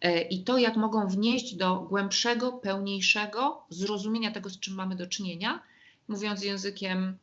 E, 0.00 0.22
I 0.22 0.44
to, 0.44 0.58
jak 0.58 0.76
mogą 0.76 1.08
wnieść 1.08 1.54
do 1.54 1.76
głębszego, 1.76 2.52
pełniejszego 2.52 3.62
zrozumienia 3.68 4.30
tego, 4.30 4.50
z 4.50 4.60
czym 4.60 4.74
mamy 4.74 4.96
do 4.96 5.06
czynienia, 5.06 5.62
mówiąc 6.08 6.44
językiem 6.44 7.18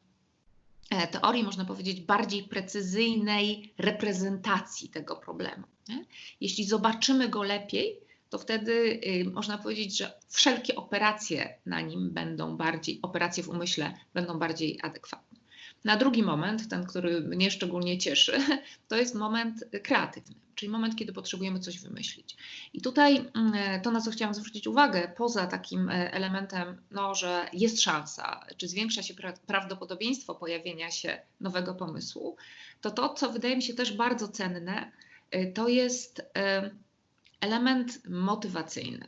teorii, 1.11 1.43
można 1.43 1.65
powiedzieć, 1.65 2.01
bardziej 2.01 2.43
precyzyjnej 2.43 3.73
reprezentacji 3.77 4.89
tego 4.89 5.15
problemu. 5.15 5.63
Nie? 5.89 6.05
Jeśli 6.41 6.63
zobaczymy 6.63 7.29
go 7.29 7.43
lepiej, 7.43 7.99
to 8.29 8.39
wtedy 8.39 8.99
y, 9.07 9.25
można 9.33 9.57
powiedzieć, 9.57 9.97
że 9.97 10.13
wszelkie 10.29 10.75
operacje 10.75 11.57
na 11.65 11.81
nim 11.81 12.11
będą 12.11 12.57
bardziej, 12.57 12.99
operacje 13.01 13.43
w 13.43 13.49
umyśle 13.49 13.93
będą 14.13 14.39
bardziej 14.39 14.79
adekwatne. 14.83 15.39
Na 15.85 15.97
drugi 15.97 16.23
moment, 16.23 16.69
ten, 16.69 16.85
który 16.85 17.21
mnie 17.21 17.51
szczególnie 17.51 17.97
cieszy, 17.97 18.39
to 18.89 18.95
jest 18.95 19.15
moment 19.15 19.63
kreatywny, 19.83 20.35
czyli 20.55 20.71
moment, 20.71 20.95
kiedy 20.95 21.13
potrzebujemy 21.13 21.59
coś 21.59 21.79
wymyślić. 21.79 22.37
I 22.73 22.81
tutaj 22.81 23.31
mm, 23.35 23.81
to, 23.81 23.91
na 23.91 24.01
co 24.01 24.11
chciałam 24.11 24.33
zwrócić 24.33 24.67
uwagę, 24.67 25.11
poza 25.17 25.47
takim 25.47 25.89
e, 25.89 26.13
elementem, 26.13 26.81
no, 26.91 27.15
że 27.15 27.49
jest 27.53 27.81
szansa, 27.81 28.45
czy 28.57 28.67
zwiększa 28.67 29.03
się 29.03 29.13
prawdopodobieństwo 29.47 30.35
pojawienia 30.35 30.91
się 30.91 31.21
nowego 31.41 31.75
pomysłu, 31.75 32.37
to 32.81 32.91
to, 32.91 33.13
co 33.13 33.31
wydaje 33.31 33.55
mi 33.55 33.63
się 33.63 33.73
też 33.73 33.93
bardzo 33.93 34.27
cenne, 34.27 34.91
e, 35.31 35.45
to 35.45 35.67
jest 35.67 36.21
e, 36.37 36.71
element 37.41 38.09
motywacyjny. 38.09 39.07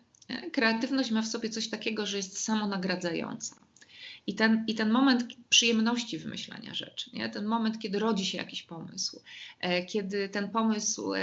Kreatywność 0.54 1.12
ma 1.12 1.22
w 1.22 1.28
sobie 1.28 1.50
coś 1.50 1.70
takiego, 1.70 2.06
że 2.06 2.18
jest 2.18 2.44
samonagradzająca. 2.44 3.67
I 4.28 4.36
ten, 4.36 4.64
I 4.68 4.76
ten 4.76 4.90
moment 4.90 5.24
przyjemności 5.50 6.18
wymyślania 6.18 6.74
rzeczy, 6.74 7.10
nie? 7.14 7.30
ten 7.30 7.46
moment, 7.46 7.80
kiedy 7.80 8.00
rodzi 8.00 8.26
się 8.26 8.38
jakiś 8.38 8.64
pomysł, 8.64 9.22
e, 9.60 9.86
kiedy 9.86 10.30
ten 10.30 10.50
pomysł, 10.50 11.14
e, 11.14 11.22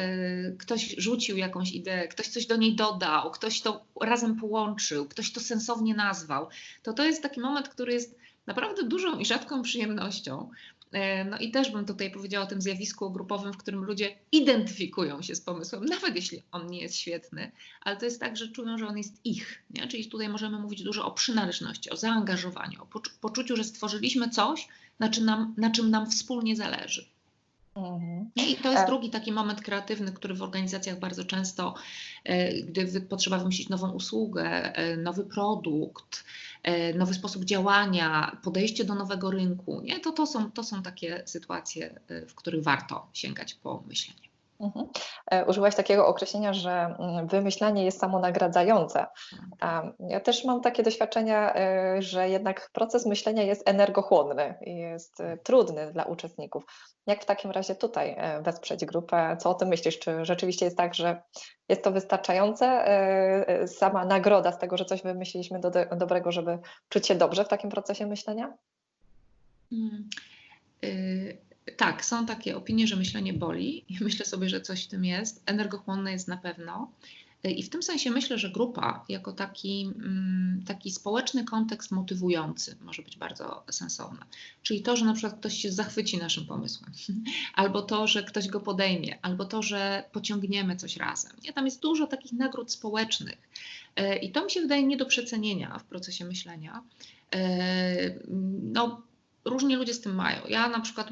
ktoś 0.59 0.95
rzucił 0.99 1.37
jakąś 1.37 1.73
ideę, 1.73 2.09
ktoś 2.09 2.29
coś 2.29 2.47
do 2.47 2.57
niej 2.57 2.77
dodał, 2.77 3.31
ktoś 3.31 3.61
to 3.61 3.85
razem 4.01 4.37
połączył, 4.37 5.09
ktoś 5.09 5.33
to 5.33 5.41
sensownie 5.41 5.95
nazwał, 5.95 6.49
to 6.83 6.93
to 6.93 7.05
jest 7.05 7.23
taki 7.23 7.41
moment, 7.41 7.69
który 7.69 7.93
jest 7.93 8.17
naprawdę 8.47 8.83
dużą 8.83 9.19
i 9.19 9.27
rzadką 9.27 9.63
przyjemnością. 9.63 10.51
E, 10.95 11.25
no 11.25 11.39
i 11.39 11.51
też 11.51 11.71
bym 11.71 11.87
tutaj 11.87 12.11
powiedziała 12.11 12.45
o 12.45 12.49
tym 12.49 12.63
zjawisku 12.63 13.11
grupowym, 13.11 13.53
w 13.53 13.57
którym 13.57 13.85
ludzie 13.85 14.17
identyfikują 14.33 15.23
się 15.23 15.35
z 15.35 15.41
pomysłem, 15.41 15.85
nawet 15.85 16.17
jeśli 16.17 16.43
on 16.53 16.67
nie 16.67 16.81
jest 16.81 16.97
świetny, 16.97 17.53
ale 17.81 17.97
to 17.97 18.05
jest 18.05 18.21
tak, 18.21 18.37
że 18.37 18.49
czują, 18.49 18.79
że 18.79 18.87
on 18.87 18.99
jest 18.99 19.21
ich. 19.25 19.63
Nie? 19.71 19.89
Czyli 19.89 20.07
tutaj 20.07 20.29
możemy 20.29 20.59
mówić 20.59 20.83
dużo 20.83 21.07
o 21.07 21.11
przynależności, 21.11 21.91
o 21.91 21.97
zaangażowaniu, 21.97 22.83
o 22.83 23.01
poczuciu, 23.21 23.57
że 23.57 23.65
stworzyliśmy 23.65 24.31
coś, 24.31 24.69
na 24.99 25.09
czym 25.09 25.25
nam, 25.25 25.55
na 25.57 25.71
czym 25.71 25.91
nam 25.91 26.11
wspólnie 26.11 26.57
zależy. 26.57 27.14
Mhm. 27.77 28.31
I 28.37 28.57
to 28.57 28.71
jest 28.71 28.83
e. 28.83 28.87
drugi 28.87 29.11
taki 29.11 29.33
moment 29.33 29.61
kreatywny, 29.61 30.13
który 30.13 30.35
w 30.35 30.43
organizacjach 30.43 30.99
bardzo 30.99 31.25
często, 31.25 31.75
e, 32.25 32.63
gdy 32.63 33.01
potrzeba 33.01 33.39
wymyślić 33.39 33.69
nową 33.69 33.91
usługę, 33.91 34.73
nowy 34.97 35.25
produkt, 35.25 36.25
E, 36.65 36.95
nowy 36.95 37.15
sposób 37.15 37.45
działania, 37.45 38.37
podejście 38.43 38.85
do 38.85 38.95
nowego 38.95 39.31
rynku, 39.31 39.81
nie? 39.81 40.01
To, 40.01 40.13
to, 40.13 40.27
są, 40.27 40.51
to 40.51 40.65
są 40.65 40.83
takie 40.83 41.23
sytuacje, 41.27 42.01
e, 42.09 42.27
w 42.27 42.35
których 42.35 42.63
warto 42.63 43.07
sięgać 43.13 43.55
po 43.55 43.85
myślenie. 43.89 44.34
Mhm. 44.61 44.89
E, 45.31 45.45
użyłaś 45.45 45.75
takiego 45.75 46.07
określenia, 46.07 46.53
że 46.53 46.97
mm, 46.99 47.27
wymyślanie 47.27 47.85
jest 47.85 48.01
samonagradzające. 48.01 49.07
Ja 50.09 50.21
też 50.21 50.45
mam 50.45 50.61
takie 50.61 50.83
doświadczenia, 50.83 51.55
e, 51.55 52.03
że 52.03 52.29
jednak 52.29 52.71
proces 52.73 53.07
myślenia 53.07 53.43
jest 53.43 53.69
energochłonny 53.69 54.55
i 54.61 54.77
jest 54.77 55.21
e, 55.21 55.37
trudny 55.37 55.93
dla 55.93 56.05
uczestników. 56.05 56.65
Jak 57.07 57.23
w 57.23 57.27
takim 57.27 57.51
razie 57.51 57.75
tutaj 57.75 58.17
wesprzeć 58.41 58.85
grupę? 58.85 59.37
Co 59.41 59.51
o 59.51 59.55
tym 59.55 59.69
myślisz? 59.69 59.99
Czy 59.99 60.25
rzeczywiście 60.25 60.65
jest 60.65 60.77
tak, 60.77 60.95
że 60.95 61.23
jest 61.69 61.85
to 61.85 61.91
wystarczające? 61.91 62.85
Sama 63.67 64.05
nagroda 64.05 64.53
z 64.53 64.59
tego, 64.59 64.77
że 64.77 64.85
coś 64.85 65.03
wymyśliliśmy 65.03 65.61
do, 65.61 65.71
dobrego, 65.97 66.33
żeby 66.33 66.59
czuć 66.89 67.07
się 67.07 67.15
dobrze 67.15 67.45
w 67.45 67.49
takim 67.49 67.71
procesie 67.71 68.07
myślenia? 68.07 68.53
Hmm. 69.71 70.09
Y 70.85 71.54
tak, 71.77 72.05
są 72.05 72.27
takie 72.27 72.57
opinie, 72.57 72.87
że 72.87 72.97
myślenie 72.97 73.33
boli 73.33 73.85
i 73.89 73.97
myślę 74.05 74.27
sobie, 74.27 74.49
że 74.49 74.61
coś 74.61 74.85
w 74.85 74.89
tym 74.89 75.05
jest. 75.05 75.43
Energochłonne 75.47 76.13
jest 76.13 76.29
na 76.29 76.37
pewno. 76.37 76.91
I 77.51 77.63
w 77.63 77.71
tym 77.71 77.83
sensie 77.83 78.11
myślę, 78.11 78.39
że 78.39 78.51
grupa 78.51 79.05
jako 79.09 79.33
taki, 79.33 79.93
mm, 79.97 80.63
taki 80.67 80.91
społeczny 80.91 81.45
kontekst 81.45 81.91
motywujący 81.91 82.77
może 82.81 83.03
być 83.03 83.17
bardzo 83.17 83.65
sensowna. 83.71 84.27
Czyli 84.63 84.83
to, 84.83 84.97
że 84.97 85.05
na 85.05 85.13
przykład 85.13 85.39
ktoś 85.39 85.55
się 85.55 85.73
zachwyci 85.73 86.19
naszym 86.19 86.47
pomysłem, 86.47 86.93
albo 87.55 87.83
to, 87.83 88.07
że 88.07 88.23
ktoś 88.23 88.49
go 88.49 88.61
podejmie, 88.61 89.19
albo 89.23 89.45
to, 89.45 89.63
że 89.63 90.05
pociągniemy 90.13 90.77
coś 90.77 90.97
razem. 90.97 91.33
Nie? 91.45 91.53
Tam 91.53 91.65
jest 91.65 91.81
dużo 91.81 92.07
takich 92.07 92.33
nagród 92.33 92.73
społecznych. 92.73 93.49
E, 93.97 94.17
I 94.17 94.33
to 94.33 94.45
mi 94.45 94.51
się 94.51 94.61
wydaje 94.61 94.83
nie 94.83 94.97
do 94.97 95.07
przecenienia 95.07 95.79
w 95.79 95.85
procesie 95.85 96.25
myślenia. 96.25 96.83
E, 97.35 98.15
no, 98.63 99.03
różni 99.45 99.77
ludzie 99.77 99.95
z 99.95 100.01
tym 100.01 100.15
mają. 100.15 100.47
Ja 100.49 100.69
na 100.69 100.81
przykład 100.81 101.09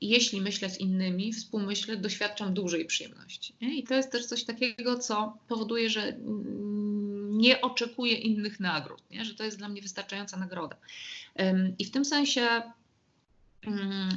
jeśli 0.00 0.40
myślę 0.40 0.70
z 0.70 0.80
innymi, 0.80 1.32
współmyślę, 1.32 1.96
doświadczam 1.96 2.54
dużej 2.54 2.84
przyjemności. 2.84 3.54
I 3.60 3.84
to 3.84 3.94
jest 3.94 4.12
też 4.12 4.26
coś 4.26 4.44
takiego, 4.44 4.98
co 4.98 5.38
powoduje, 5.48 5.90
że 5.90 6.16
nie 7.30 7.60
oczekuję 7.60 8.14
innych 8.14 8.60
nagród, 8.60 9.10
nie? 9.10 9.24
że 9.24 9.34
to 9.34 9.44
jest 9.44 9.58
dla 9.58 9.68
mnie 9.68 9.82
wystarczająca 9.82 10.36
nagroda. 10.36 10.76
I 11.78 11.84
w 11.84 11.90
tym 11.90 12.04
sensie 12.04 12.62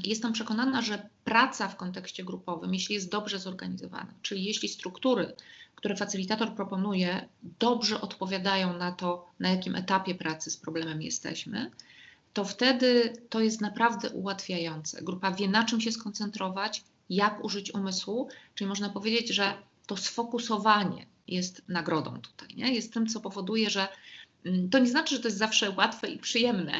jestem 0.03 0.33
przekonana, 0.33 0.81
że 0.81 1.09
praca 1.23 1.67
w 1.67 1.75
kontekście 1.75 2.23
grupowym, 2.23 2.73
jeśli 2.73 2.95
jest 2.95 3.11
dobrze 3.11 3.39
zorganizowana, 3.39 4.13
czyli 4.21 4.43
jeśli 4.43 4.69
struktury, 4.69 5.33
które 5.75 5.95
facylitator 5.95 6.55
proponuje, 6.55 7.27
dobrze 7.59 8.01
odpowiadają 8.01 8.77
na 8.77 8.91
to, 8.91 9.27
na 9.39 9.49
jakim 9.49 9.75
etapie 9.75 10.15
pracy 10.15 10.51
z 10.51 10.57
problemem 10.57 11.01
jesteśmy, 11.01 11.71
to 12.33 12.45
wtedy 12.45 13.13
to 13.29 13.41
jest 13.41 13.61
naprawdę 13.61 14.09
ułatwiające. 14.09 15.01
Grupa 15.01 15.31
wie, 15.31 15.47
na 15.47 15.63
czym 15.63 15.81
się 15.81 15.91
skoncentrować, 15.91 16.83
jak 17.09 17.43
użyć 17.43 17.73
umysłu, 17.73 18.29
czyli 18.55 18.67
można 18.67 18.89
powiedzieć, 18.89 19.29
że 19.29 19.53
to 19.87 19.97
sfokusowanie 19.97 21.05
jest 21.27 21.61
nagrodą 21.67 22.21
tutaj, 22.21 22.55
nie? 22.55 22.73
jest 22.73 22.93
tym, 22.93 23.07
co 23.07 23.21
powoduje, 23.21 23.69
że 23.69 23.87
mm, 24.45 24.69
to 24.69 24.79
nie 24.79 24.87
znaczy, 24.89 25.15
że 25.15 25.21
to 25.21 25.27
jest 25.27 25.37
zawsze 25.37 25.69
łatwe 25.69 26.07
i 26.07 26.17
przyjemne, 26.17 26.73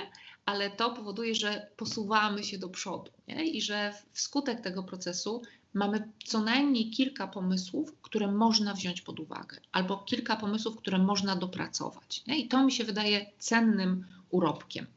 ale 0.45 0.69
to 0.69 0.93
powoduje, 0.93 1.35
że 1.35 1.67
posuwamy 1.77 2.43
się 2.43 2.57
do 2.57 2.69
przodu 2.69 3.11
nie? 3.27 3.45
i 3.45 3.61
że 3.61 3.93
wskutek 4.13 4.61
tego 4.61 4.83
procesu 4.83 5.41
mamy 5.73 6.09
co 6.25 6.41
najmniej 6.41 6.89
kilka 6.89 7.27
pomysłów, 7.27 7.95
które 8.01 8.31
można 8.31 8.73
wziąć 8.73 9.01
pod 9.01 9.19
uwagę, 9.19 9.57
albo 9.71 9.97
kilka 9.97 10.35
pomysłów, 10.35 10.77
które 10.77 10.97
można 10.97 11.35
dopracować. 11.35 12.23
Nie? 12.27 12.39
I 12.39 12.47
to 12.47 12.65
mi 12.65 12.71
się 12.71 12.83
wydaje 12.83 13.25
cennym 13.39 14.05
urobkiem. 14.29 14.87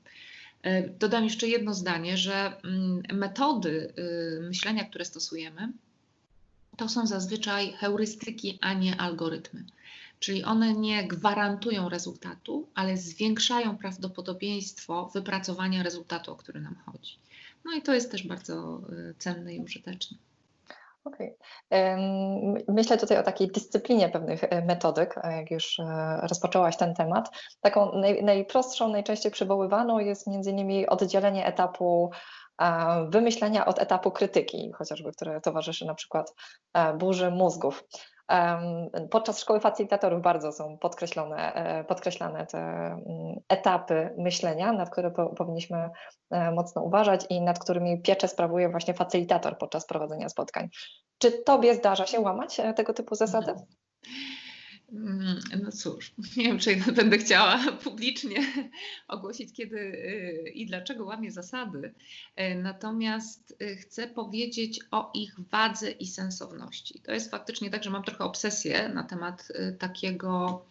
E, 0.65 0.89
dodam 0.89 1.25
jeszcze 1.25 1.49
jedno 1.49 1.75
zdanie, 1.75 2.17
że 2.17 2.53
mm, 2.65 3.03
metody 3.13 3.95
y, 4.39 4.41
myślenia, 4.41 4.85
które 4.85 5.05
stosujemy, 5.05 5.73
to 6.77 6.89
są 6.89 7.07
zazwyczaj 7.07 7.73
heurystyki, 7.73 8.59
a 8.61 8.73
nie 8.73 8.97
algorytmy. 9.01 9.65
Czyli 10.19 10.45
one 10.45 10.75
nie 10.75 11.09
gwarantują 11.09 11.89
rezultatu, 11.89 12.69
ale 12.75 12.97
zwiększają 12.97 13.79
prawdopodobieństwo 13.79 15.11
wypracowania 15.15 15.83
rezultatu, 15.83 16.33
o 16.33 16.37
który 16.37 16.61
nam 16.61 16.75
chodzi. 16.87 17.19
No 17.65 17.73
i 17.73 17.83
to 17.83 17.95
jest 17.95 18.11
też 18.11 18.27
bardzo 18.27 18.81
y, 19.11 19.15
cenne 19.19 19.55
i 19.55 19.61
użyteczne. 19.61 20.17
Okej. 21.05 21.37
Okay. 21.71 22.65
Myślę 22.69 22.99
tutaj 22.99 23.19
o 23.19 23.23
takiej 23.23 23.49
dyscyplinie 23.49 24.09
pewnych 24.09 24.45
e, 24.45 24.65
metodyk, 24.65 25.15
jak 25.25 25.51
już 25.51 25.79
e, 25.79 26.19
rozpoczęłaś 26.23 26.77
ten 26.77 26.95
temat. 26.95 27.31
Taką 27.61 27.93
naj, 27.93 28.25
najprostszą, 28.25 28.89
najczęściej 28.89 29.33
przywoływaną 29.33 29.99
jest 29.99 30.27
między 30.27 30.51
innymi 30.51 30.87
oddzielenie 30.87 31.47
etapu 31.47 32.11
wymyślenia 33.09 33.67
od 33.67 33.79
etapu 33.79 34.11
krytyki, 34.11 34.73
chociażby, 34.73 35.13
które 35.13 35.41
towarzyszy 35.41 35.87
na 35.87 35.95
przykład 35.95 36.35
e, 36.75 36.95
burzy 36.95 37.31
mózgów. 37.31 37.85
Podczas 39.11 39.41
szkoły 39.41 39.61
facilitatorów 39.61 40.23
bardzo 40.23 40.53
są 40.53 40.79
podkreślone, 40.79 41.55
e, 41.55 41.85
podkreślane 41.85 42.47
te 42.47 42.59
mm, 42.59 43.01
etapy 43.49 44.15
myślenia, 44.19 44.73
nad 44.73 44.91
które 44.91 45.11
powinniśmy 45.11 45.91
e, 46.31 46.51
mocno 46.51 46.83
uważać 46.83 47.27
i 47.31 47.41
nad 47.41 47.59
którymi 47.59 48.03
pieczę 48.03 48.29
sprawuje 48.29 48.69
właśnie 48.69 48.95
facilitator 48.95 49.59
podczas 49.59 49.87
prowadzenia 49.87 50.29
spotkań. 50.29 50.69
Czy 51.19 51.43
Tobie 51.43 51.75
zdarza 51.75 52.07
się 52.07 52.21
łamać 52.21 52.61
e, 52.61 52.75
tego 52.75 52.95
typu 52.95 53.15
zasady? 53.15 53.51
Mm, 53.51 53.65
no 55.63 55.73
cóż, 55.73 56.13
nie 56.37 56.45
wiem, 56.45 56.59
czy 56.59 56.77
będę 56.77 57.19
chciała 57.19 57.59
publicznie 57.85 58.37
ogłosić, 59.09 59.53
kiedy 59.53 59.77
y, 59.77 60.51
i 60.55 60.67
dlaczego 60.67 61.05
łamię 61.05 61.31
zasady. 61.31 61.95
E, 62.37 62.55
natomiast 62.55 63.57
y, 63.63 63.77
chcę 63.77 64.09
powiedzieć 64.09 64.81
o 64.91 65.11
ich 65.15 65.35
wadze 65.51 65.91
i 65.91 66.07
sensowności. 66.07 67.01
To 67.01 67.13
jest 67.13 67.31
faktycznie 67.31 67.71
tak, 67.71 67.85
że 67.85 67.91
mam 67.91 68.05
trochę 68.05 68.25
obsesję 68.25 68.89
na 68.89 69.05
temat 69.05 69.49
y, 69.51 69.77
takiego 69.79 70.65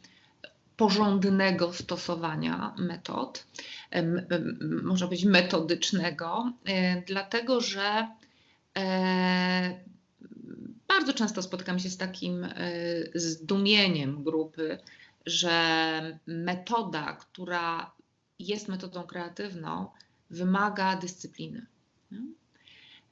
porządnego 0.78 1.74
stosowania 1.74 2.76
metod, 2.78 3.48
można 4.84 5.08
powiedzieć 5.08 5.26
metodycznego, 5.26 6.54
dlatego 7.08 7.62
że 7.62 8.08
e, 8.78 9.80
bardzo 10.98 11.14
często 11.14 11.42
spotykam 11.42 11.80
się 11.80 11.90
z 11.90 11.98
takim 11.98 12.44
e, 12.44 12.52
zdumieniem 13.16 14.24
grupy, 14.24 14.78
że 15.26 16.20
metoda, 16.28 17.14
która 17.14 17.92
jest 18.40 18.68
metodą 18.68 19.04
kreatywną, 19.04 19.88
wymaga 20.30 20.96
dyscypliny. 20.96 21.66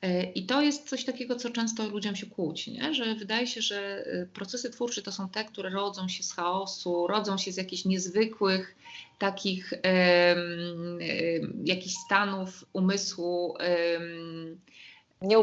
E, 0.02 0.24
I 0.24 0.46
to 0.46 0.62
jest 0.62 0.90
coś 0.90 1.06
takiego, 1.06 1.36
co 1.36 1.50
często 1.50 1.90
ludziom 1.90 2.16
się 2.16 2.26
kłóci, 2.26 2.72
nie? 2.72 2.94
że 2.94 3.16
wydaje 3.16 3.48
się, 3.48 3.62
że 3.62 4.06
e, 4.06 4.26
procesy 4.26 4.70
twórcze 4.70 5.02
to 5.02 5.12
są 5.12 5.30
te, 5.30 5.46
które 5.46 5.70
rodzą 5.70 6.08
się 6.08 6.24
z 6.24 6.34
chaosu, 6.34 7.08
rodzą 7.08 7.38
się 7.38 7.52
z 7.52 7.58
jakichś 7.58 7.86
niezwykłych 7.86 8.76
takich 9.20 9.74
um, 9.74 11.00
jakichś 11.66 11.96
stanów 11.96 12.66
umysłu, 12.74 13.52
um, 13.52 14.60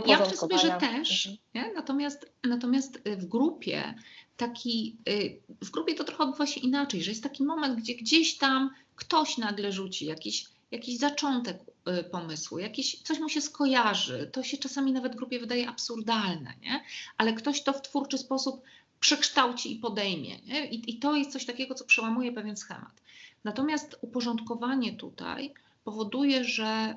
ja 0.06 0.18
myślę 0.18 0.36
sobie, 0.36 0.58
że 0.58 0.70
też, 0.70 1.28
mhm. 1.54 1.74
Natomiast, 1.74 2.32
natomiast 2.44 2.96
y, 3.06 3.16
w 3.16 3.26
grupie 3.26 3.94
taki, 4.36 4.96
y, 5.08 5.40
w 5.64 5.70
grupie 5.70 5.94
to 5.94 6.04
trochę 6.04 6.24
odbywa 6.24 6.46
się 6.46 6.60
inaczej, 6.60 7.02
że 7.02 7.10
jest 7.10 7.22
taki 7.22 7.42
moment, 7.44 7.80
gdzie 7.80 7.94
gdzieś 7.94 8.38
tam 8.38 8.70
ktoś 8.96 9.38
nagle 9.38 9.72
rzuci 9.72 10.06
jakiś, 10.06 10.44
jakiś 10.70 10.98
zaczątek 10.98 11.58
y, 12.00 12.04
pomysłu, 12.04 12.58
jakiś, 12.58 13.02
coś 13.02 13.18
mu 13.18 13.28
się 13.28 13.40
skojarzy, 13.40 14.30
to 14.32 14.42
się 14.42 14.56
czasami 14.56 14.92
nawet 14.92 15.16
grupie 15.16 15.40
wydaje 15.40 15.68
absurdalne, 15.68 16.54
nie? 16.62 16.84
ale 17.16 17.32
ktoś 17.32 17.62
to 17.62 17.72
w 17.72 17.82
twórczy 17.82 18.18
sposób 18.18 18.62
przekształci 19.00 19.72
i 19.72 19.76
podejmie. 19.76 20.38
Nie? 20.38 20.66
I, 20.66 20.90
I 20.90 20.98
to 20.98 21.16
jest 21.16 21.32
coś 21.32 21.46
takiego, 21.46 21.74
co 21.74 21.84
przełamuje 21.84 22.32
pewien 22.32 22.56
schemat. 22.56 23.02
Natomiast 23.44 23.98
uporządkowanie 24.00 24.92
tutaj 24.92 25.54
powoduje, 25.88 26.44
że 26.44 26.96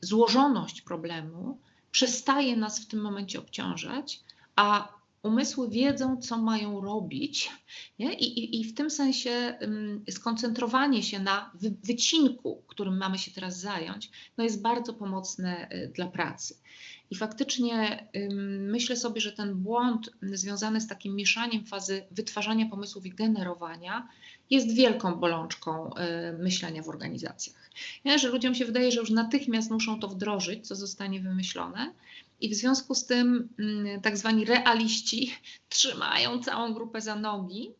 złożoność 0.00 0.82
problemu 0.82 1.58
przestaje 1.90 2.56
nas 2.56 2.80
w 2.80 2.86
tym 2.86 3.00
momencie 3.00 3.38
obciążać, 3.38 4.20
a 4.56 4.98
umysły 5.22 5.70
wiedzą, 5.70 6.16
co 6.16 6.38
mają 6.38 6.80
robić, 6.80 7.50
nie? 7.98 8.14
I, 8.14 8.38
i, 8.38 8.60
i 8.60 8.64
w 8.64 8.74
tym 8.74 8.90
sensie 8.90 9.58
skoncentrowanie 10.10 11.02
się 11.02 11.18
na 11.20 11.50
wy, 11.54 11.74
wycinku, 11.84 12.62
którym 12.66 12.98
mamy 12.98 13.18
się 13.18 13.30
teraz 13.30 13.60
zająć, 13.60 14.10
no 14.36 14.44
jest 14.44 14.62
bardzo 14.62 14.94
pomocne 14.94 15.68
y, 15.72 15.92
dla 15.94 16.06
pracy. 16.06 16.54
I 17.10 17.14
faktycznie 17.14 18.08
myślę 18.58 18.96
sobie, 18.96 19.20
że 19.20 19.32
ten 19.32 19.54
błąd 19.54 20.10
związany 20.22 20.80
z 20.80 20.86
takim 20.86 21.14
mieszaniem 21.16 21.64
fazy 21.64 22.02
wytwarzania 22.10 22.66
pomysłów 22.66 23.06
i 23.06 23.10
generowania 23.10 24.08
jest 24.50 24.74
wielką 24.74 25.14
bolączką 25.14 25.90
y, 25.90 26.38
myślenia 26.38 26.82
w 26.82 26.88
organizacjach. 26.88 27.70
Nie? 28.04 28.18
Że 28.18 28.28
ludziom 28.28 28.54
się 28.54 28.64
wydaje, 28.64 28.92
że 28.92 29.00
już 29.00 29.10
natychmiast 29.10 29.70
muszą 29.70 30.00
to 30.00 30.08
wdrożyć, 30.08 30.66
co 30.66 30.76
zostanie 30.76 31.20
wymyślone, 31.20 31.92
i 32.40 32.48
w 32.48 32.54
związku 32.54 32.94
z 32.94 33.06
tym 33.06 33.48
mm, 33.58 34.00
tak 34.00 34.16
zwani 34.18 34.44
realiści 34.44 35.34
trzymają 35.68 36.42
całą 36.42 36.74
grupę 36.74 37.00
za 37.00 37.16
nogi. 37.16 37.70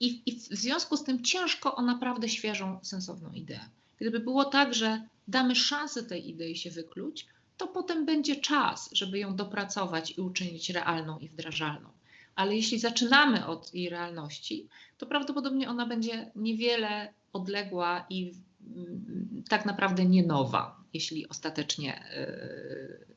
I, 0.00 0.22
I 0.26 0.32
w 0.32 0.42
związku 0.42 0.96
z 0.96 1.04
tym 1.04 1.24
ciężko 1.24 1.76
o 1.76 1.82
naprawdę 1.82 2.28
świeżą, 2.28 2.78
sensowną 2.82 3.32
ideę. 3.32 3.60
Gdyby 4.00 4.20
było 4.20 4.44
tak, 4.44 4.74
że 4.74 5.08
damy 5.28 5.56
szansę 5.56 6.02
tej 6.02 6.30
idei 6.30 6.56
się 6.56 6.70
wykluć, 6.70 7.26
to 7.56 7.66
potem 7.66 8.06
będzie 8.06 8.36
czas, 8.36 8.90
żeby 8.92 9.18
ją 9.18 9.36
dopracować 9.36 10.18
i 10.18 10.20
uczynić 10.20 10.70
realną 10.70 11.18
i 11.18 11.28
wdrażalną. 11.28 11.88
Ale 12.36 12.56
jeśli 12.56 12.78
zaczynamy 12.78 13.46
od 13.46 13.74
jej 13.74 13.88
realności, 13.88 14.68
to 14.98 15.06
prawdopodobnie 15.06 15.68
ona 15.68 15.86
będzie 15.86 16.30
niewiele 16.36 17.12
odległa 17.32 18.06
i 18.10 18.32
mm, 18.76 19.44
tak 19.48 19.66
naprawdę 19.66 20.04
nie 20.04 20.26
nowa, 20.26 20.76
jeśli 20.92 21.28
ostatecznie 21.28 22.04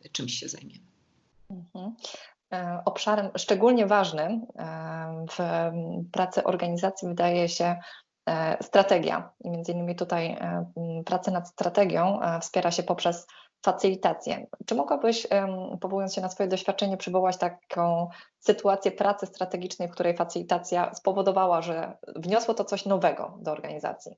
y, 0.06 0.10
czymś 0.10 0.34
się 0.34 0.50
zajmiemy. 0.50 0.86
Mhm. 1.50 1.95
E, 2.54 2.82
obszarem 2.86 3.30
szczególnie 3.38 3.86
ważnym 3.86 4.45
e, 4.56 5.26
w 5.32 5.39
pracy 6.12 6.43
organizacji 6.43 7.08
wydaje 7.08 7.50
się 7.50 7.76
strategia. 8.62 9.30
Między 9.45 9.71
innymi 9.71 9.95
tutaj 9.95 10.38
pracę 11.06 11.32
nad 11.32 11.50
strategią 11.50 12.19
wspiera 12.41 12.71
się 12.71 12.84
poprzez 12.84 13.28
facylitację. 13.62 14.48
Czy 14.65 14.76
mogłabyś, 14.76 15.28
powołując 15.82 16.13
się 16.13 16.22
na 16.22 16.30
swoje 16.30 16.50
doświadczenie, 16.50 16.98
przywołać 16.98 17.38
taką 17.38 18.10
sytuację 18.39 18.91
pracy 18.91 19.26
strategicznej, 19.26 19.88
w 19.88 19.91
której 19.91 20.17
facylitacja 20.17 20.93
spowodowała, 20.93 21.62
że 21.62 21.98
wniosło 22.15 22.54
to 22.54 22.65
coś 22.65 22.86
nowego 22.86 23.38
do 23.41 23.52
organizacji? 23.52 24.12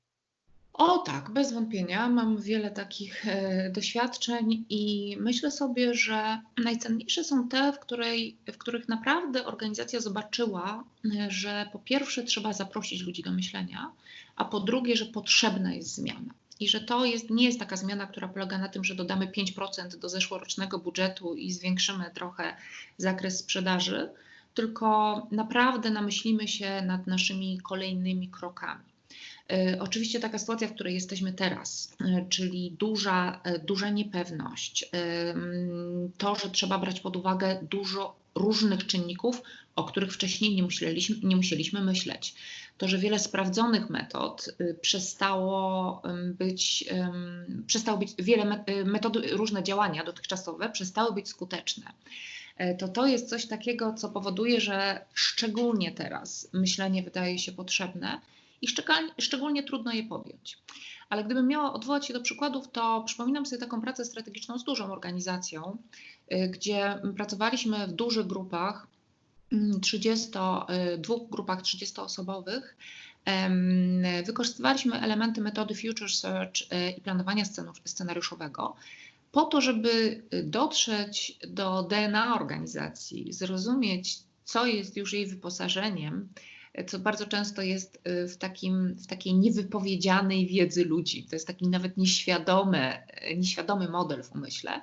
O 0.74 0.98
tak, 0.98 1.32
bez 1.32 1.54
wątpienia. 1.54 2.10
Mam 2.10 2.42
wiele 2.42 2.72
takich 2.72 3.28
e, 3.28 3.70
doświadczeń 3.70 4.66
i 4.70 5.16
myślę 5.20 5.52
sobie, 5.52 5.94
że 5.94 6.42
najcenniejsze 6.64 7.24
są 7.24 7.48
te, 7.48 7.74
w, 7.74 7.80
której, 7.80 8.38
w 8.54 8.58
których 8.58 8.90
naprawdę 8.90 9.46
organizacja 9.46 10.00
zobaczyła, 10.00 10.84
e, 11.06 11.32
że 11.32 11.70
po 11.74 11.80
pierwsze 11.80 12.24
trzeba 12.24 12.54
zaprosić 12.54 13.02
ludzi 13.02 13.24
do 13.24 13.32
myślenia, 13.32 13.92
a 14.36 14.46
po 14.46 14.60
drugie, 14.60 14.96
że 14.96 15.06
potrzebna 15.06 15.74
jest 15.74 15.96
zmiana 15.96 16.34
i 16.60 16.68
że 16.70 16.82
to 16.82 17.06
jest, 17.06 17.30
nie 17.30 17.46
jest 17.46 17.60
taka 17.60 17.76
zmiana, 17.76 18.08
która 18.08 18.28
polega 18.28 18.58
na 18.58 18.70
tym, 18.70 18.84
że 18.84 18.96
dodamy 18.96 19.28
5% 19.28 19.98
do 19.98 20.10
zeszłorocznego 20.10 20.80
budżetu 20.80 21.36
i 21.36 21.52
zwiększymy 21.52 22.12
trochę 22.14 22.56
zakres 22.98 23.40
sprzedaży, 23.40 24.10
tylko 24.54 25.28
naprawdę 25.32 25.90
namyślimy 25.90 26.48
się 26.48 26.82
nad 26.82 27.08
naszymi 27.08 27.60
kolejnymi 27.64 28.28
krokami. 28.28 28.90
E, 29.52 29.78
oczywiście 29.80 30.20
taka 30.20 30.40
sytuacja, 30.40 30.68
w 30.68 30.74
której 30.74 30.94
jesteśmy 30.94 31.34
teraz, 31.34 31.96
e, 32.02 32.26
czyli 32.30 32.72
duża, 32.72 33.42
e, 33.44 33.60
duża 33.60 33.90
niepewność, 33.90 34.92
to, 36.18 36.36
że 36.36 36.50
trzeba 36.50 36.78
brać 36.78 37.00
pod 37.00 37.16
uwagę 37.16 37.60
dużo 37.72 38.19
różnych 38.36 38.88
czynników, 38.88 39.42
o 39.76 39.84
których 39.84 40.14
wcześniej 40.14 40.56
nie 40.56 40.64
musieliśmy, 40.64 41.16
nie 41.24 41.36
musieliśmy 41.36 41.82
myśleć 41.82 42.36
to, 42.80 42.88
że 42.88 42.98
wiele 42.98 43.20
sprawdzonych 43.20 43.90
metod 43.90 44.50
y, 44.62 44.78
przestało 44.82 46.02
być, 46.38 46.86
przestało 47.68 47.98
być 47.98 48.14
wiele 48.20 48.64
y, 48.70 48.86
metod, 48.86 49.18
różne 49.32 49.64
działania 49.64 50.04
dotychczasowe 50.04 50.70
przestały 50.70 51.14
być 51.14 51.28
skuteczne. 51.28 51.92
E, 52.58 52.76
to 52.76 52.88
to 52.88 53.08
jest 53.08 53.30
coś 53.30 53.46
takiego, 53.46 53.94
co 53.94 54.10
powoduje, 54.10 54.62
że 54.62 55.06
szczególnie 55.14 55.92
teraz 55.92 56.50
myślenie 56.54 57.04
wydaje 57.04 57.40
się 57.40 57.52
potrzebne 57.52 58.22
i 58.62 58.68
szczególnie 59.20 59.64
trudno 59.64 59.92
je 59.92 60.04
podjąć. 60.04 60.58
Ale 61.10 61.24
gdybym 61.24 61.48
miała 61.48 61.74
odwołać 61.74 62.08
się 62.08 62.14
do 62.14 62.22
przykładów, 62.22 62.72
to 62.72 63.04
przypominam 63.06 63.46
sobie 63.46 63.60
taką 63.60 63.82
pracę 63.82 64.06
strategiczną 64.06 64.60
z 64.60 64.64
dużą 64.64 64.92
organizacją, 64.92 65.78
y, 66.32 66.50
gdzie 66.50 67.02
pracowaliśmy 67.16 67.88
w 67.88 67.92
dużych 67.92 68.28
grupach 68.28 68.88
30, 69.82 70.32
y, 70.94 70.98
dwóch 70.98 71.30
grupach 71.30 71.62
30-osobowych 71.62 72.76
wykorzystywaliśmy 74.26 75.02
elementy 75.02 75.42
metody 75.42 75.76
Future 75.76 76.12
Search 76.12 76.62
y, 76.62 76.92
i 76.98 77.02
planowania 77.02 77.44
scenariuszowego 77.86 78.76
po 79.32 79.46
to, 79.46 79.62
żeby 79.62 80.24
dotrzeć 80.44 81.40
do 81.48 81.84
DNA 81.84 82.36
organizacji, 82.36 83.34
zrozumieć, 83.34 84.18
co 84.44 84.66
jest 84.66 84.98
już 84.98 85.14
jej 85.14 85.28
wyposażeniem, 85.28 86.30
co 86.88 87.00
bardzo 87.00 87.26
często 87.26 87.62
jest 87.62 88.02
y, 88.08 88.28
w, 88.28 88.38
takim, 88.38 88.96
w 88.96 89.08
takiej 89.08 89.34
niewypowiedzianej 89.34 90.48
wiedzy 90.48 90.86
ludzi. 90.86 91.24
To 91.24 91.36
jest 91.36 91.48
taki 91.48 91.68
nawet 91.68 91.98
nieświadomy, 91.98 93.04
nieświadomy 93.38 93.90
model 93.90 94.24
w 94.24 94.36
umyśle, 94.36 94.82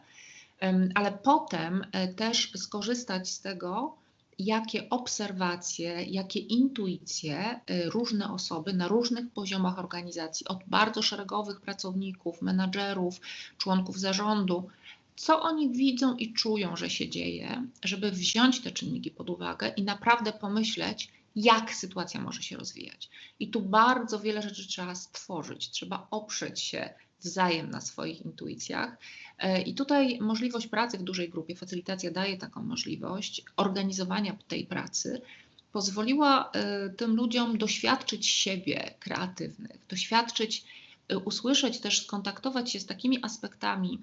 ale 0.94 1.12
potem 1.12 1.86
też 2.16 2.52
skorzystać 2.56 3.30
z 3.30 3.40
tego, 3.40 3.96
jakie 4.38 4.90
obserwacje, 4.90 6.04
jakie 6.04 6.40
intuicje 6.40 7.60
y, 7.70 7.90
różne 7.90 8.32
osoby 8.32 8.72
na 8.72 8.88
różnych 8.88 9.30
poziomach 9.30 9.78
organizacji, 9.78 10.48
od 10.48 10.58
bardzo 10.66 11.02
szeregowych 11.02 11.60
pracowników, 11.60 12.42
menadżerów, 12.42 13.20
członków 13.58 13.98
zarządu, 14.00 14.68
co 15.16 15.42
oni 15.42 15.70
widzą 15.70 16.16
i 16.16 16.32
czują, 16.32 16.76
że 16.76 16.90
się 16.90 17.08
dzieje, 17.08 17.66
żeby 17.84 18.10
wziąć 18.10 18.60
te 18.60 18.70
czynniki 18.70 19.10
pod 19.10 19.30
uwagę 19.30 19.68
i 19.68 19.82
naprawdę 19.82 20.32
pomyśleć, 20.32 21.08
jak 21.36 21.74
sytuacja 21.74 22.20
może 22.20 22.42
się 22.42 22.56
rozwijać. 22.56 23.10
I 23.40 23.50
tu 23.50 23.60
bardzo 23.60 24.20
wiele 24.20 24.42
rzeczy 24.42 24.68
trzeba 24.68 24.94
stworzyć, 24.94 25.70
trzeba 25.70 26.06
oprzeć 26.10 26.60
się 26.60 26.94
wzajem 27.20 27.70
na 27.70 27.80
swoich 27.80 28.24
intuicjach. 28.24 28.96
E, 29.38 29.62
I 29.62 29.74
tutaj 29.74 30.18
możliwość 30.20 30.66
pracy 30.66 30.98
w 30.98 31.02
dużej 31.02 31.28
grupie, 31.28 31.56
facylitacja 31.56 32.10
daje 32.10 32.36
taką 32.36 32.62
możliwość 32.62 33.42
organizowania 33.56 34.36
tej 34.48 34.66
pracy, 34.66 35.22
pozwoliła 35.72 36.50
e, 36.50 36.90
tym 36.90 37.16
ludziom 37.16 37.58
doświadczyć 37.58 38.26
siebie 38.26 38.94
kreatywnych, 39.00 39.86
doświadczyć, 39.88 40.64
e, 41.08 41.18
usłyszeć 41.18 41.80
też, 41.80 42.02
skontaktować 42.02 42.70
się 42.70 42.80
z 42.80 42.86
takimi 42.86 43.18
aspektami 43.22 44.02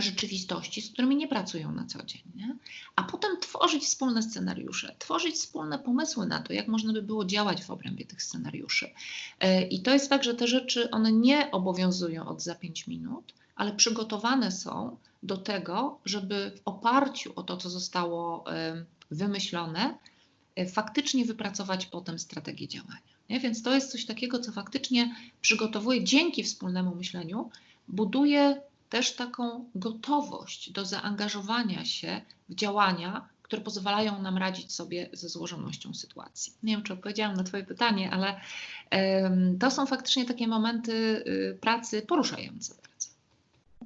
rzeczywistości, 0.00 0.82
z 0.82 0.90
którymi 0.90 1.16
nie 1.16 1.28
pracują 1.28 1.72
na 1.72 1.86
co 1.86 2.02
dzień, 2.02 2.22
nie? 2.34 2.56
a 2.96 3.02
potem 3.02 3.40
tworzyć 3.40 3.84
wspólne 3.84 4.22
scenariusze, 4.22 4.96
tworzyć 4.98 5.34
wspólne 5.34 5.78
pomysły 5.78 6.26
na 6.26 6.42
to, 6.42 6.52
jak 6.52 6.68
można 6.68 6.92
by 6.92 7.02
było 7.02 7.24
działać 7.24 7.64
w 7.64 7.70
obrębie 7.70 8.06
tych 8.06 8.22
scenariuszy. 8.22 8.90
E, 9.40 9.62
I 9.62 9.82
to 9.82 9.92
jest 9.92 10.10
tak, 10.10 10.24
że 10.24 10.34
te 10.34 10.46
rzeczy, 10.46 10.90
one 10.90 11.12
nie 11.12 11.50
obowiązują 11.50 12.26
od 12.26 12.42
za 12.42 12.54
pięć 12.54 12.86
minut, 12.86 13.34
ale 13.56 13.72
przygotowane 13.72 14.52
są 14.52 14.96
do 15.22 15.36
tego, 15.36 15.98
żeby 16.04 16.52
w 16.56 16.60
oparciu 16.64 17.32
o 17.36 17.42
to, 17.42 17.56
co 17.56 17.70
zostało 17.70 18.44
wymyślone, 19.10 19.98
e, 20.56 20.66
faktycznie 20.66 21.24
wypracować 21.24 21.86
potem 21.86 22.18
strategię 22.18 22.68
działania. 22.68 23.14
Nie? 23.30 23.40
Więc 23.40 23.62
to 23.62 23.74
jest 23.74 23.92
coś 23.92 24.06
takiego, 24.06 24.38
co 24.38 24.52
faktycznie 24.52 25.16
przygotowuje 25.40 26.04
dzięki 26.04 26.44
wspólnemu 26.44 26.94
myśleniu, 26.94 27.50
buduje 27.88 28.60
też 28.94 29.16
taką 29.16 29.64
gotowość 29.74 30.70
do 30.70 30.84
zaangażowania 30.84 31.84
się 31.84 32.20
w 32.48 32.54
działania, 32.54 33.28
które 33.42 33.62
pozwalają 33.62 34.22
nam 34.22 34.38
radzić 34.38 34.72
sobie 34.72 35.08
ze 35.12 35.28
złożonością 35.28 35.94
sytuacji. 35.94 36.52
Nie 36.62 36.72
wiem, 36.74 36.82
czy 36.82 36.92
odpowiedziałam 36.92 37.36
na 37.36 37.44
Twoje 37.44 37.64
pytanie, 37.64 38.10
ale 38.10 38.40
to 39.60 39.70
są 39.70 39.86
faktycznie 39.86 40.24
takie 40.24 40.48
momenty 40.48 40.92
y, 40.92 41.58
pracy 41.60 42.02
poruszające. 42.02 42.74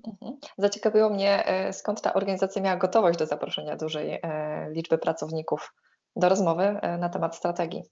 Mhm. 0.06 0.36
Zaciekawiło 0.58 1.10
mnie, 1.10 1.46
e, 1.46 1.72
skąd 1.72 2.02
ta 2.02 2.14
organizacja 2.14 2.62
miała 2.62 2.76
gotowość 2.76 3.18
do 3.18 3.26
zaproszenia 3.26 3.76
dużej 3.76 4.20
e, 4.22 4.70
liczby 4.72 4.98
pracowników 4.98 5.74
do 6.16 6.28
rozmowy 6.28 6.62
e, 6.64 6.98
na 6.98 7.08
temat 7.08 7.36
strategii. 7.36 7.82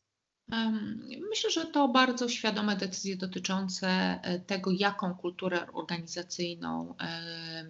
Myślę, 1.30 1.50
że 1.50 1.66
to 1.66 1.88
bardzo 1.88 2.28
świadome 2.28 2.76
decyzje 2.76 3.16
dotyczące 3.16 3.88
e, 3.88 4.40
tego, 4.40 4.70
jaką 4.70 5.14
kulturę 5.14 5.72
organizacyjną 5.72 6.94
e, 7.00 7.66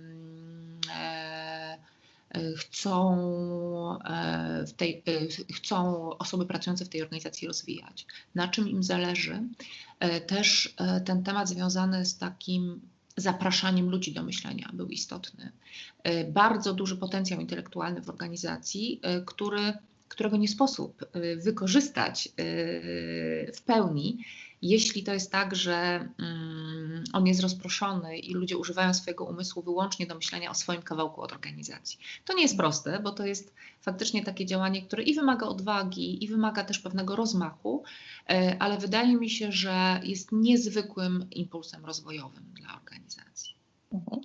e, 0.95 1.79
chcą, 2.57 3.19
w 4.67 4.73
tej, 4.73 5.03
chcą 5.55 6.09
osoby 6.19 6.47
pracujące 6.47 6.85
w 6.85 6.89
tej 6.89 7.03
organizacji 7.03 7.49
rozwijać, 7.49 8.07
na 8.35 8.49
czym 8.49 8.69
im 8.69 8.83
zależy. 8.83 9.43
Też 10.27 10.75
ten 11.05 11.23
temat 11.23 11.49
związany 11.49 12.07
z 12.07 12.19
takim 12.19 12.81
zapraszaniem 13.17 13.91
ludzi 13.91 14.13
do 14.13 14.23
myślenia 14.23 14.71
był 14.73 14.89
istotny. 14.89 15.53
Bardzo 16.29 16.75
duży 16.75 16.97
potencjał 16.97 17.41
intelektualny 17.41 18.03
w 18.03 18.09
organizacji, 18.09 19.01
który 19.27 19.73
którego 20.09 20.37
nie 20.37 20.49
sposób 20.49 21.03
y, 21.17 21.37
wykorzystać 21.37 22.27
y, 22.27 23.53
w 23.55 23.63
pełni, 23.63 24.19
jeśli 24.63 25.03
to 25.03 25.13
jest 25.13 25.33
tak, 25.33 25.57
że 25.57 26.09
mm, 26.19 27.05
on 27.13 27.27
jest 27.27 27.41
rozproszony 27.41 28.19
i 28.19 28.35
ludzie 28.35 28.57
używają 28.57 28.95
swojego 28.95 29.25
umysłu 29.25 29.63
wyłącznie 29.63 30.07
do 30.07 30.15
myślenia 30.15 30.51
o 30.51 30.55
swoim 30.55 30.83
kawałku 30.83 31.21
od 31.23 31.33
organizacji. 31.33 31.99
To 32.25 32.35
nie 32.35 32.43
jest 32.43 32.57
proste, 32.57 33.01
bo 33.01 33.13
to 33.13 33.27
jest 33.27 33.55
faktycznie 33.81 34.25
takie 34.25 34.47
działanie, 34.47 34.83
które 34.83 35.03
i 35.03 35.15
wymaga 35.15 35.47
odwagi, 35.47 36.25
i 36.25 36.29
wymaga 36.29 36.65
też 36.65 36.79
pewnego 36.79 37.17
rozmachu, 37.17 37.85
y, 38.31 38.59
ale 38.59 38.79
wydaje 38.79 39.17
mi 39.17 39.31
się, 39.31 39.53
że 39.53 40.01
jest 40.05 40.33
niezwykłym 40.33 41.27
impulsem 41.31 41.87
rozwojowym 41.87 42.45
dla 42.55 42.77
organizacji. 42.77 43.56
Mhm. 43.93 44.21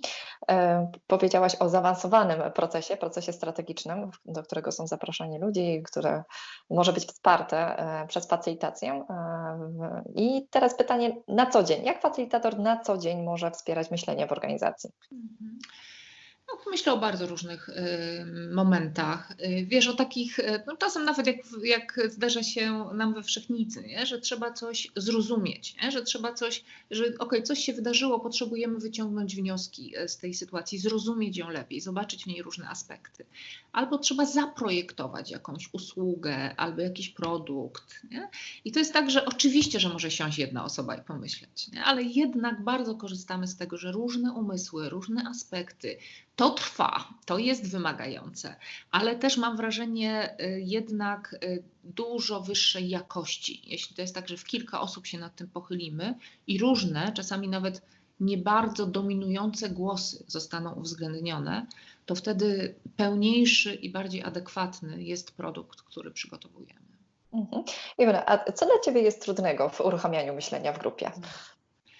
E, 0.50 0.90
powiedziałaś 1.06 1.56
o 1.60 1.68
zaawansowanym 1.68 2.52
procesie, 2.52 2.96
procesie 2.96 3.32
strategicznym, 3.32 4.10
do 4.24 4.42
którego 4.42 4.72
są 4.72 4.86
zaproszeni 4.86 5.38
ludzie, 5.38 5.82
które 5.82 6.22
może 6.70 6.92
być 6.92 7.06
wsparte 7.06 7.78
e, 7.78 8.06
przez 8.06 8.26
facylitację. 8.26 9.04
E, 9.10 10.02
I 10.14 10.46
teraz 10.50 10.74
pytanie 10.74 11.16
na 11.28 11.46
co 11.46 11.62
dzień. 11.62 11.84
Jak 11.84 12.00
facylitator 12.00 12.58
na 12.58 12.80
co 12.80 12.98
dzień 12.98 13.22
może 13.22 13.50
wspierać 13.50 13.90
myślenie 13.90 14.26
w 14.26 14.32
organizacji? 14.32 14.90
Mhm. 15.12 15.58
No, 16.52 16.70
myślę 16.70 16.92
o 16.92 16.98
bardzo 16.98 17.26
różnych 17.26 17.68
y, 17.68 17.74
momentach. 18.54 19.30
Y, 19.30 19.66
wiesz, 19.66 19.88
o 19.88 19.94
takich, 19.94 20.38
y, 20.38 20.62
no, 20.66 20.76
czasem 20.76 21.04
nawet 21.04 21.26
jak, 21.26 21.36
jak 21.62 22.00
zdarza 22.08 22.42
się 22.42 22.84
nam 22.94 23.14
we 23.14 23.22
wszechnicy, 23.22 23.82
nie? 23.82 24.06
że 24.06 24.20
trzeba 24.20 24.52
coś 24.52 24.88
zrozumieć, 24.96 25.76
nie? 25.82 25.90
że 25.90 26.02
trzeba 26.02 26.32
coś, 26.32 26.64
że 26.90 27.04
okej, 27.04 27.18
okay, 27.18 27.42
coś 27.42 27.58
się 27.58 27.72
wydarzyło, 27.72 28.20
potrzebujemy 28.20 28.78
wyciągnąć 28.78 29.36
wnioski 29.36 29.94
z 30.06 30.18
tej 30.18 30.34
sytuacji, 30.34 30.78
zrozumieć 30.78 31.36
ją 31.36 31.50
lepiej, 31.50 31.80
zobaczyć 31.80 32.24
w 32.24 32.26
niej 32.26 32.42
różne 32.42 32.68
aspekty. 32.68 33.24
Albo 33.72 33.98
trzeba 33.98 34.26
zaprojektować 34.26 35.30
jakąś 35.30 35.68
usługę 35.72 36.56
albo 36.56 36.80
jakiś 36.80 37.08
produkt. 37.08 38.02
Nie? 38.10 38.28
I 38.64 38.72
to 38.72 38.78
jest 38.78 38.92
tak, 38.92 39.10
że 39.10 39.24
oczywiście, 39.24 39.80
że 39.80 39.88
może 39.88 40.10
siąść 40.10 40.38
jedna 40.38 40.64
osoba 40.64 40.96
i 40.96 41.02
pomyśleć, 41.02 41.70
ale 41.84 42.02
jednak 42.02 42.64
bardzo 42.64 42.94
korzystamy 42.94 43.46
z 43.46 43.56
tego, 43.56 43.76
że 43.76 43.92
różne 43.92 44.32
umysły, 44.32 44.88
różne 44.88 45.24
aspekty, 45.28 45.98
to 46.36 46.50
trwa, 46.50 47.08
to 47.24 47.38
jest 47.38 47.70
wymagające, 47.70 48.56
ale 48.90 49.16
też 49.16 49.36
mam 49.36 49.56
wrażenie 49.56 50.36
y, 50.40 50.60
jednak 50.64 51.36
y, 51.44 51.62
dużo 51.84 52.40
wyższej 52.40 52.88
jakości. 52.88 53.62
Jeśli 53.64 53.96
to 53.96 54.02
jest 54.02 54.14
tak, 54.14 54.28
że 54.28 54.36
w 54.36 54.44
kilka 54.44 54.80
osób 54.80 55.06
się 55.06 55.18
nad 55.18 55.36
tym 55.36 55.48
pochylimy 55.48 56.14
i 56.46 56.58
różne, 56.58 57.12
czasami 57.12 57.48
nawet 57.48 57.82
nie 58.20 58.38
bardzo 58.38 58.86
dominujące 58.86 59.70
głosy 59.70 60.24
zostaną 60.26 60.74
uwzględnione, 60.74 61.66
to 62.06 62.14
wtedy 62.14 62.74
pełniejszy 62.96 63.74
i 63.74 63.90
bardziej 63.90 64.22
adekwatny 64.22 65.02
jest 65.02 65.36
produkt, 65.36 65.82
który 65.82 66.10
przygotowujemy. 66.10 66.80
Mhm. 67.32 67.62
Iwona, 67.98 68.26
a 68.26 68.52
co 68.52 68.66
dla 68.66 68.74
Ciebie 68.84 69.02
jest 69.02 69.22
trudnego 69.22 69.68
w 69.68 69.80
uruchamianiu 69.80 70.34
myślenia 70.34 70.72
w 70.72 70.78
grupie? 70.78 71.12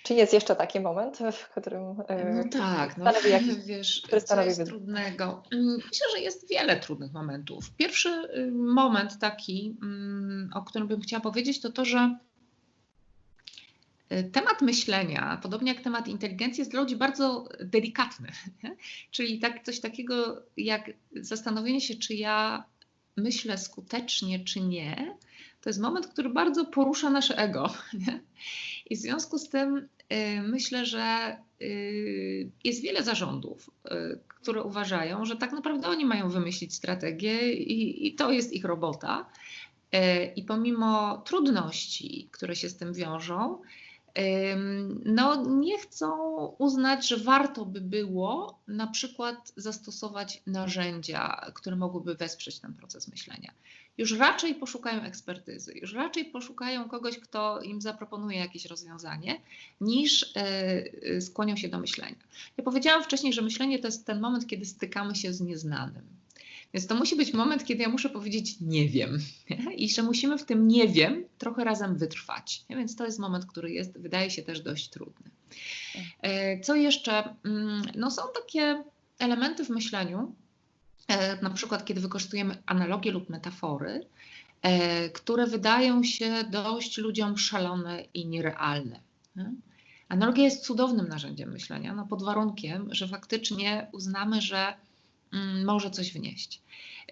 Czy 0.02 0.14
jest 0.14 0.32
jeszcze 0.32 0.56
taki 0.56 0.80
moment, 0.80 1.18
w 1.32 1.48
którym. 1.48 1.82
E, 2.08 2.34
no 2.34 2.44
tak, 2.50 2.96
no, 2.96 3.12
jakiś, 3.28 3.54
wiesz, 3.66 4.02
który 4.06 4.44
jest 4.44 4.64
trudnego. 4.66 5.42
Mm, 5.52 5.76
myślę, 5.76 6.06
że 6.16 6.22
jest 6.22 6.48
wiele 6.50 6.80
trudnych 6.80 7.12
momentów. 7.12 7.70
Pierwszy 7.70 8.08
y, 8.08 8.50
moment 8.52 9.18
taki, 9.18 9.76
mm, 9.82 10.50
o 10.54 10.62
którym 10.62 10.88
bym 10.88 11.00
chciała 11.00 11.20
powiedzieć, 11.20 11.60
to 11.60 11.72
to, 11.72 11.84
że 11.84 12.18
y, 14.12 14.24
temat 14.24 14.62
myślenia, 14.62 15.38
podobnie 15.42 15.72
jak 15.72 15.82
temat 15.82 16.08
inteligencji, 16.08 16.60
jest 16.60 16.70
dla 16.70 16.80
ludzi 16.80 16.96
bardzo 16.96 17.48
delikatny. 17.60 18.28
Czyli 19.10 19.38
tak, 19.38 19.64
coś 19.64 19.80
takiego 19.80 20.42
jak 20.56 20.90
zastanowienie 21.16 21.80
się, 21.80 21.94
czy 21.94 22.14
ja 22.14 22.64
myślę 23.16 23.58
skutecznie, 23.58 24.44
czy 24.44 24.60
nie, 24.60 25.16
to 25.62 25.70
jest 25.70 25.80
moment, 25.80 26.06
który 26.06 26.28
bardzo 26.28 26.64
porusza 26.64 27.10
nasze 27.10 27.38
ego. 27.38 27.72
Nie? 28.06 28.20
I 28.90 28.96
w 28.96 28.98
związku 28.98 29.38
z 29.38 29.48
tym 29.48 29.76
y, 29.76 30.42
myślę, 30.42 30.86
że 30.86 31.36
y, 31.62 32.50
jest 32.64 32.82
wiele 32.82 33.02
zarządów, 33.02 33.70
y, 33.86 34.18
które 34.28 34.62
uważają, 34.62 35.24
że 35.24 35.36
tak 35.36 35.52
naprawdę 35.52 35.88
oni 35.88 36.04
mają 36.04 36.28
wymyślić 36.30 36.74
strategię 36.74 37.52
i, 37.52 38.06
i 38.06 38.14
to 38.14 38.30
jest 38.30 38.52
ich 38.52 38.64
robota. 38.64 39.26
I 40.36 40.42
pomimo 40.42 41.22
trudności, 41.26 42.28
które 42.30 42.56
się 42.56 42.68
z 42.68 42.76
tym 42.76 42.94
wiążą, 42.94 43.58
no 45.04 45.44
nie 45.46 45.78
chcą 45.78 46.46
uznać, 46.58 47.08
że 47.08 47.16
warto 47.16 47.64
by 47.64 47.80
było 47.80 48.58
na 48.68 48.86
przykład 48.86 49.52
zastosować 49.56 50.42
narzędzia, 50.46 51.50
które 51.54 51.76
mogłyby 51.76 52.14
wesprzeć 52.14 52.58
ten 52.58 52.74
proces 52.74 53.08
myślenia. 53.08 53.52
Już 53.98 54.18
raczej 54.18 54.54
poszukają 54.54 55.02
ekspertyzy, 55.02 55.72
już 55.74 55.94
raczej 55.94 56.24
poszukają 56.24 56.88
kogoś, 56.88 57.18
kto 57.18 57.60
im 57.60 57.80
zaproponuje 57.80 58.38
jakieś 58.38 58.64
rozwiązanie, 58.64 59.40
niż 59.80 60.32
e, 60.36 61.20
skłonią 61.20 61.56
się 61.56 61.68
do 61.68 61.78
myślenia. 61.78 62.16
Ja 62.56 62.64
powiedziałam 62.64 63.04
wcześniej, 63.04 63.32
że 63.32 63.42
myślenie 63.42 63.78
to 63.78 63.88
jest 63.88 64.06
ten 64.06 64.20
moment, 64.20 64.46
kiedy 64.46 64.64
stykamy 64.64 65.14
się 65.14 65.32
z 65.32 65.40
nieznanym. 65.40 66.21
Więc 66.74 66.86
to 66.86 66.94
musi 66.94 67.16
być 67.16 67.32
moment, 67.32 67.64
kiedy 67.64 67.82
ja 67.82 67.88
muszę 67.88 68.10
powiedzieć 68.10 68.60
nie 68.60 68.88
wiem 68.88 69.18
i 69.76 69.90
że 69.90 70.02
musimy 70.02 70.38
w 70.38 70.44
tym 70.44 70.68
nie 70.68 70.88
wiem 70.88 71.24
trochę 71.38 71.64
razem 71.64 71.96
wytrwać. 71.96 72.64
Więc 72.70 72.96
to 72.96 73.04
jest 73.04 73.18
moment, 73.18 73.46
który 73.46 73.70
jest, 73.70 73.98
wydaje 73.98 74.30
się 74.30 74.42
też 74.42 74.60
dość 74.60 74.88
trudny. 74.88 75.30
E, 76.22 76.60
co 76.60 76.74
jeszcze? 76.74 77.36
Mm, 77.44 77.82
no 77.94 78.10
są 78.10 78.22
takie 78.34 78.84
elementy 79.18 79.64
w 79.64 79.70
myśleniu, 79.70 80.34
e, 81.08 81.42
na 81.42 81.50
przykład 81.50 81.84
kiedy 81.84 82.00
wykorzystujemy 82.00 82.62
analogie 82.66 83.10
lub 83.10 83.30
metafory, 83.30 84.06
e, 84.62 85.08
które 85.08 85.46
wydają 85.46 86.02
się 86.02 86.44
dość 86.50 86.98
ludziom 86.98 87.38
szalone 87.38 88.04
i 88.14 88.26
nierealne. 88.26 89.00
Nie? 89.36 89.52
Analogia 90.08 90.44
jest 90.44 90.64
cudownym 90.64 91.08
narzędziem 91.08 91.52
myślenia, 91.52 91.94
no 91.94 92.06
pod 92.06 92.22
warunkiem, 92.22 92.94
że 92.94 93.08
faktycznie 93.08 93.86
uznamy, 93.92 94.40
że 94.40 94.74
może 95.64 95.90
coś 95.90 96.12
wnieść. 96.12 96.62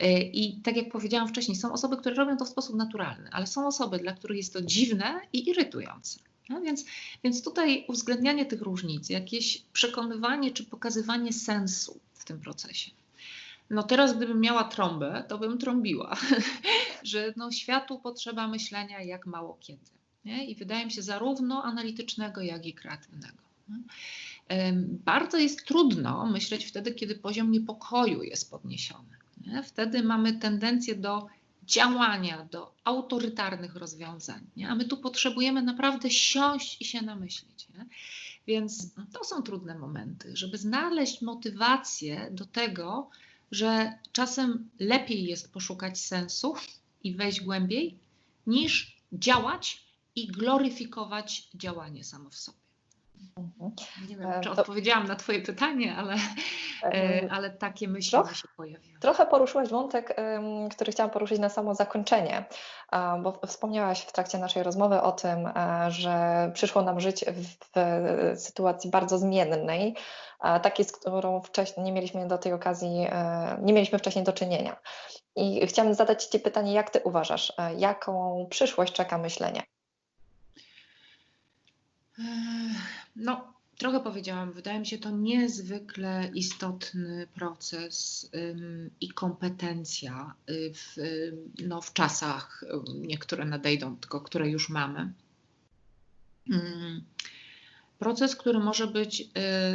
Y, 0.02 0.06
I 0.33 0.61
tak 0.61 0.76
jak 0.76 0.92
powiedziałam 0.92 1.28
wcześniej, 1.28 1.56
są 1.56 1.72
osoby, 1.72 1.96
które 1.96 2.14
robią 2.14 2.37
to 2.37 2.44
w 2.44 2.48
sposób 2.48 2.76
naturalny, 2.76 3.30
ale 3.33 3.46
są 3.46 3.66
osoby, 3.66 3.98
dla 3.98 4.12
których 4.12 4.37
jest 4.37 4.52
to 4.52 4.62
dziwne 4.62 5.20
i 5.33 5.48
irytujące. 5.48 6.20
No 6.48 6.61
więc, 6.61 6.85
więc 7.24 7.44
tutaj 7.44 7.85
uwzględnianie 7.88 8.46
tych 8.46 8.62
różnic, 8.62 9.09
jakieś 9.09 9.62
przekonywanie 9.72 10.50
czy 10.50 10.64
pokazywanie 10.64 11.33
sensu 11.33 12.00
w 12.14 12.24
tym 12.24 12.40
procesie. 12.40 12.90
No 13.70 13.83
teraz, 13.83 14.16
gdybym 14.16 14.40
miała 14.40 14.64
trąbę, 14.64 15.24
to 15.28 15.38
bym 15.38 15.59
trąbiła, 15.59 16.16
że 17.02 17.35
no 17.37 17.50
światu 17.50 17.98
potrzeba 17.98 18.48
myślenia 18.48 19.02
jak 19.02 19.26
mało 19.26 19.59
kiedy. 19.61 19.90
Nie? 20.24 20.44
I 20.44 20.54
wydaje 20.54 20.85
mi 20.85 20.92
się 20.92 21.02
zarówno 21.02 21.62
analitycznego, 21.62 22.40
jak 22.40 22.66
i 22.66 22.74
kreatywnego. 22.74 23.42
Bardzo 25.04 25.38
jest 25.38 25.66
trudno 25.66 26.26
myśleć 26.26 26.66
wtedy, 26.66 26.94
kiedy 26.94 27.14
poziom 27.14 27.50
niepokoju 27.50 28.22
jest 28.22 28.50
podniesiony. 28.50 29.16
Nie? 29.46 29.62
Wtedy 29.62 30.02
mamy 30.02 30.32
tendencję 30.32 30.94
do 30.94 31.26
działania, 31.64 32.48
do 32.50 32.74
autorytarnych 32.84 33.76
rozwiązań. 33.76 34.46
Nie? 34.56 34.68
A 34.68 34.74
my 34.74 34.84
tu 34.84 34.96
potrzebujemy 34.96 35.62
naprawdę 35.62 36.10
siąść 36.10 36.82
i 36.82 36.84
się 36.84 37.02
namyślić. 37.02 37.68
Nie? 37.68 37.86
Więc 38.46 38.94
to 39.12 39.24
są 39.24 39.42
trudne 39.42 39.78
momenty, 39.78 40.36
żeby 40.36 40.58
znaleźć 40.58 41.22
motywację 41.22 42.28
do 42.30 42.44
tego, 42.44 43.10
że 43.50 43.92
czasem 44.12 44.70
lepiej 44.80 45.24
jest 45.24 45.52
poszukać 45.52 46.00
sensu 46.00 46.54
i 47.04 47.14
wejść 47.14 47.40
głębiej, 47.40 47.98
niż 48.46 48.96
działać 49.12 49.84
i 50.16 50.26
gloryfikować 50.26 51.48
działanie 51.54 52.04
samo 52.04 52.30
w 52.30 52.34
sobie. 52.34 52.60
Mhm. 53.37 53.72
Nie 54.09 54.16
wiem, 54.16 54.30
e, 54.30 54.40
czy 54.40 54.50
to... 54.50 54.61
odpowiedziałam 54.61 55.06
na 55.06 55.16
Twoje 55.16 55.42
pytanie, 55.42 55.96
ale, 55.96 56.14
e, 56.83 57.28
ale 57.30 57.50
takie 57.50 57.88
myśli 57.88 58.11
trochę, 58.11 58.35
się 58.35 58.48
pojawiły. 58.56 58.98
Trochę 59.00 59.26
poruszyłaś 59.26 59.68
wątek, 59.68 60.16
który 60.70 60.92
chciałam 60.92 61.11
poruszyć 61.11 61.38
na 61.38 61.48
samo 61.48 61.74
zakończenie, 61.74 62.44
bo 63.22 63.40
wspomniałaś 63.46 64.00
w 64.00 64.12
trakcie 64.12 64.38
naszej 64.38 64.62
rozmowy 64.62 65.02
o 65.02 65.12
tym, 65.12 65.46
e, 65.46 65.87
że 65.90 66.50
przyszło 66.54 66.83
nam 66.83 67.00
żyć 67.00 67.24
w 67.24 68.40
sytuacji 68.40 68.90
bardzo 68.90 69.18
zmiennej, 69.18 69.96
takiej, 70.62 70.85
z 70.85 70.92
którą 70.92 71.40
wcześniej 71.42 71.87
nie 71.87 71.92
mieliśmy 71.92 72.28
do 72.28 72.38
tej 72.38 72.52
okazji, 72.52 73.06
nie 73.62 73.72
mieliśmy 73.72 73.98
wcześniej 73.98 74.24
do 74.24 74.33
czynienia. 74.33 74.76
I 75.37 75.66
chciałam 75.66 75.94
zadać 75.94 76.24
Ci 76.24 76.40
pytanie, 76.40 76.72
jak 76.72 76.90
Ty 76.90 77.00
uważasz, 77.04 77.52
jaką 77.76 78.46
przyszłość 78.50 78.92
czeka 78.92 79.18
myślenie? 79.18 79.62
No, 83.20 83.52
trochę 83.78 84.00
powiedziałam, 84.00 84.52
wydaje 84.52 84.80
mi 84.80 84.87
się 84.87 84.98
to 84.98 85.11
niezwykle 85.11 86.30
istotny 86.35 87.26
proces 87.35 88.30
ym, 88.35 88.90
i 89.00 89.09
kompetencja 89.09 90.35
y, 90.50 90.72
w, 90.74 90.96
no, 91.66 91.80
w 91.80 91.92
czasach, 91.92 92.64
niektóre 92.94 93.44
nadejdą, 93.44 93.96
tylko 93.96 94.20
które 94.20 94.50
już 94.50 94.68
mamy. 94.68 95.12
Ym, 96.52 97.04
proces, 97.98 98.37
który 98.37 98.59
może 98.59 98.87
być 98.87 99.20
y, 99.20 99.26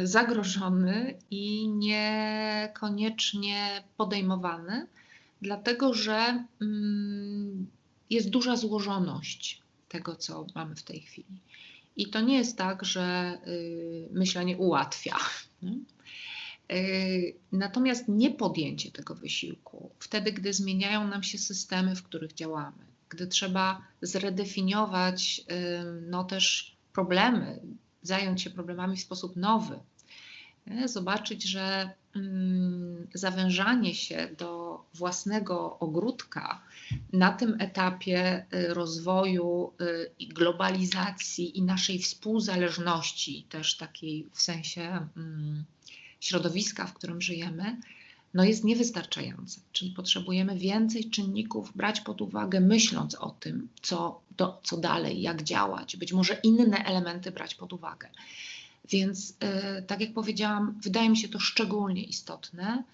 zagrożony 0.06 1.18
i 1.30 1.68
niekoniecznie 1.68 3.24
podejmowany, 3.96 4.86
dlatego 5.42 5.94
że 5.94 6.44
y, 6.62 6.66
jest 8.10 8.30
duża 8.30 8.56
złożoność 8.56 9.62
tego, 9.88 10.16
co 10.16 10.46
mamy 10.54 10.74
w 10.76 10.82
tej 10.82 11.00
chwili. 11.00 11.40
I 11.96 12.06
to 12.10 12.20
nie 12.20 12.36
jest 12.36 12.58
tak, 12.58 12.84
że 12.84 13.38
y, 13.46 14.08
myślenie 14.12 14.56
ułatwia. 14.56 15.16
Y, 16.72 17.36
natomiast 17.52 18.08
niepodjęcie 18.08 18.90
tego 18.90 19.14
wysiłku, 19.14 19.90
wtedy, 19.98 20.32
gdy 20.32 20.52
zmieniają 20.52 21.08
nam 21.08 21.22
się 21.22 21.38
systemy, 21.38 21.96
w 21.96 22.02
których 22.02 22.32
działamy, 22.32 22.86
gdy 23.08 23.26
trzeba 23.26 23.82
zredefiniować 24.02 25.40
y, 25.40 26.00
no 26.00 26.24
też 26.24 26.76
problemy, 26.92 27.60
zająć 28.02 28.42
się 28.42 28.50
problemami 28.50 28.96
w 28.96 29.00
sposób 29.00 29.36
nowy, 29.36 29.78
zobaczyć, 30.84 31.44
że 31.44 31.90
mm, 32.16 33.06
zawężanie 33.14 33.94
się 33.94 34.28
do 34.38 34.65
własnego 34.94 35.78
ogródka 35.78 36.62
na 37.12 37.32
tym 37.32 37.56
etapie 37.60 38.46
y, 38.54 38.74
rozwoju 38.74 39.72
y, 39.80 40.10
i 40.18 40.28
globalizacji 40.28 41.58
i 41.58 41.62
naszej 41.62 41.98
współzależności, 41.98 43.46
też 43.48 43.76
takiej 43.76 44.26
w 44.32 44.42
sensie 44.42 45.06
mm, 45.16 45.64
środowiska, 46.20 46.86
w 46.86 46.94
którym 46.94 47.22
żyjemy, 47.22 47.76
no 48.34 48.44
jest 48.44 48.64
niewystarczające. 48.64 49.60
Czyli 49.72 49.90
potrzebujemy 49.90 50.58
więcej 50.58 51.10
czynników 51.10 51.76
brać 51.76 52.00
pod 52.00 52.20
uwagę, 52.20 52.60
myśląc 52.60 53.14
o 53.14 53.30
tym, 53.30 53.68
co, 53.82 54.20
do, 54.36 54.60
co 54.64 54.76
dalej, 54.76 55.22
jak 55.22 55.42
działać, 55.42 55.96
być 55.96 56.12
może 56.12 56.40
inne 56.42 56.84
elementy 56.84 57.30
brać 57.30 57.54
pod 57.54 57.72
uwagę. 57.72 58.08
Więc, 58.90 59.30
y, 59.30 59.82
tak 59.82 60.00
jak 60.00 60.12
powiedziałam, 60.12 60.78
wydaje 60.82 61.10
mi 61.10 61.16
się 61.16 61.28
to 61.28 61.38
szczególnie 61.38 62.04
istotne, 62.04 62.84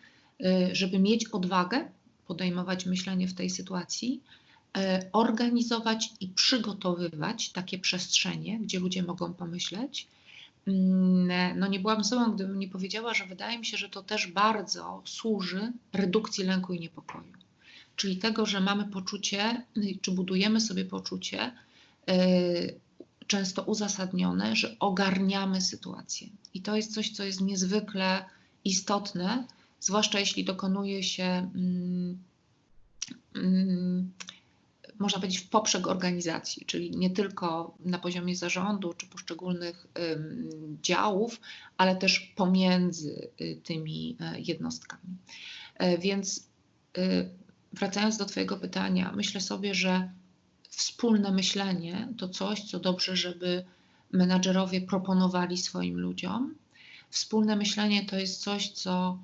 żeby 0.73 0.99
mieć 0.99 1.27
odwagę 1.27 1.89
podejmować 2.27 2.87
myślenie 2.87 3.29
w 3.29 3.35
tej 3.35 3.51
sytuacji, 3.51 4.21
e, 4.77 5.11
organizować 5.13 6.11
i 6.21 6.29
przygotowywać 6.29 7.51
takie 7.51 7.79
przestrzenie, 7.79 8.59
gdzie 8.59 8.81
ludzie 8.81 9.03
mogą 9.03 9.35
pomyśleć. 9.35 10.09
Mm, 10.67 11.59
no 11.59 11.67
nie 11.67 11.81
byłabym 11.81 12.05
sobą, 12.05 12.33
gdybym 12.33 12.59
nie 12.59 12.69
powiedziała, 12.69 13.15
że 13.15 13.27
wydaje 13.27 13.59
mi 13.59 13.67
się, 13.67 13.77
że 13.77 13.89
to 13.89 14.03
też 14.03 14.27
bardzo 14.27 15.03
służy 15.05 15.73
redukcji 15.93 16.45
lęku 16.45 16.73
i 16.73 16.81
niepokoju. 16.81 17.33
Czyli 17.97 18.17
tego, 18.17 18.47
że 18.47 18.61
mamy 18.61 18.85
poczucie, 18.85 19.63
czy 20.03 20.11
budujemy 20.11 20.61
sobie 20.61 20.85
poczucie, 20.85 21.53
często 23.27 23.63
uzasadnione, 23.63 24.57
że 24.57 24.77
ogarniamy 24.79 25.61
sytuację. 25.61 26.29
I 26.55 26.61
to 26.61 26.77
jest 26.77 26.95
coś, 26.95 27.11
co 27.11 27.25
jest 27.25 27.41
niezwykle 27.41 28.25
istotne, 28.65 29.47
zwłaszcza 29.83 30.21
jeśli 30.21 30.45
dokonuje 30.45 31.03
się, 31.03 31.51
mm, 31.55 32.19
mm, 33.35 34.13
można 34.99 35.19
powiedzieć, 35.19 35.41
w 35.41 35.49
poprzek 35.49 35.87
organizacji, 35.87 36.67
czyli 36.67 36.91
nie 36.91 37.11
tylko 37.11 37.75
na 37.81 37.99
poziomie 37.99 38.37
zarządu 38.37 38.95
czy 38.95 39.07
poszczególnych 39.07 39.87
działów, 40.83 41.41
ale 41.77 41.97
też 41.97 42.19
pomiędzy 42.37 43.29
y, 43.41 43.61
tymi 43.65 44.17
e, 44.21 44.41
jednostkami. 44.41 45.17
E, 45.75 45.99
więc 45.99 46.47
y, 46.99 47.31
wracając 47.73 48.17
do 48.17 48.25
Twojego 48.25 48.57
pytania, 48.57 49.13
myślę 49.17 49.41
sobie, 49.41 49.75
że 49.75 50.11
wspólne 50.69 51.33
myślenie 51.33 52.09
to 52.19 52.29
coś, 52.29 52.63
co 52.63 52.81
dobrze, 52.81 53.17
żeby 53.17 53.65
menadżerowie 54.13 54.81
proponowali 54.81 55.59
swoim 55.59 56.01
ludziom. 56.01 56.55
Wspólne 57.11 57.57
myślenie 57.57 58.07
to 58.07 58.17
jest 58.17 58.41
coś, 58.41 58.71
co 58.71 59.19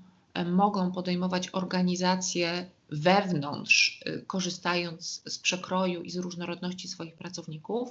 mogą 0.45 0.93
podejmować 0.93 1.49
organizacje 1.53 2.67
wewnątrz, 2.91 4.01
y, 4.07 4.25
korzystając 4.27 5.23
z 5.27 5.39
przekroju 5.39 6.03
i 6.03 6.11
z 6.11 6.17
różnorodności 6.17 6.89
swoich 6.89 7.15
pracowników, 7.15 7.89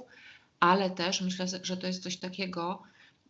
ale 0.60 0.90
też 0.90 1.20
myślę, 1.20 1.46
że 1.62 1.76
to 1.76 1.86
jest 1.86 2.02
coś 2.02 2.16
takiego, 2.16 2.82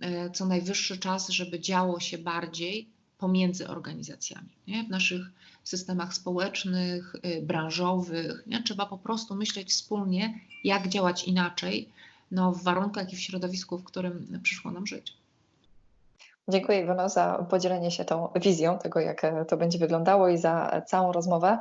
y, 0.03 0.31
co 0.31 0.47
najwyższy 0.47 0.99
czas, 0.99 1.29
żeby 1.29 1.61
działo 1.61 2.01
się 2.01 2.19
bardziej 2.19 2.89
pomiędzy 3.19 3.69
organizacjami. 3.69 4.49
Nie? 4.67 4.85
W 4.85 4.91
naszych 4.91 5.31
systemach 5.65 6.15
społecznych, 6.15 7.15
y, 7.15 7.43
branżowych 7.43 8.43
nie? 8.47 8.63
trzeba 8.63 8.87
po 8.87 8.99
prostu 8.99 9.35
myśleć 9.35 9.71
wspólnie, 9.71 10.41
jak 10.65 10.89
działać 10.89 11.25
inaczej 11.25 11.89
no, 12.31 12.53
w 12.53 12.63
warunkach 12.63 13.13
i 13.13 13.17
w 13.17 13.21
środowisku, 13.21 13.79
w 13.79 13.85
którym 13.85 14.41
przyszło 14.43 14.71
nam 14.71 14.87
żyć. 14.87 15.13
Dziękuję 16.49 16.81
Iwono 16.81 17.09
za 17.09 17.47
podzielenie 17.51 17.91
się 17.91 18.05
tą 18.05 18.29
wizją 18.37 18.79
tego, 18.79 19.01
jak 19.01 19.25
e, 19.25 19.45
to 19.45 19.57
będzie 19.57 19.79
wyglądało 19.79 20.29
i 20.29 20.39
za 20.39 20.83
całą 20.87 21.13
rozmowę. 21.13 21.59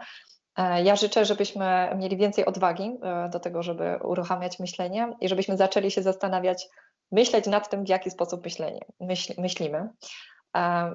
E, 0.57 0.83
ja 0.83 0.95
życzę, 0.95 1.25
żebyśmy 1.25 1.89
mieli 1.95 2.17
więcej 2.17 2.45
odwagi 2.45 2.97
e, 3.01 3.29
do 3.29 3.39
tego, 3.39 3.63
żeby 3.63 3.99
uruchamiać 4.03 4.59
myślenie 4.59 5.13
i 5.21 5.29
żebyśmy 5.29 5.57
zaczęli 5.57 5.91
się 5.91 6.01
zastanawiać, 6.01 6.67
myśleć 7.11 7.47
nad 7.47 7.69
tym, 7.69 7.85
w 7.85 7.89
jaki 7.89 8.11
sposób 8.11 8.43
myślenie, 8.43 8.85
myśl, 8.99 9.33
myślimy. 9.37 9.89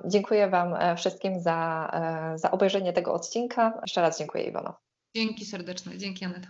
Dziękuję 0.05 0.49
Wam 0.49 0.97
wszystkim 0.97 1.41
za, 1.41 1.91
za 2.35 2.51
obejrzenie 2.51 2.93
tego 2.93 3.15
odcinka. 3.15 3.79
Jeszcze 3.83 4.01
raz 4.01 4.19
dziękuję 4.19 4.45
Iwono. 4.45 4.75
Dzięki 5.17 5.45
serdeczne. 5.45 5.99
Dzięki 5.99 6.25
Aneta. 6.25 6.49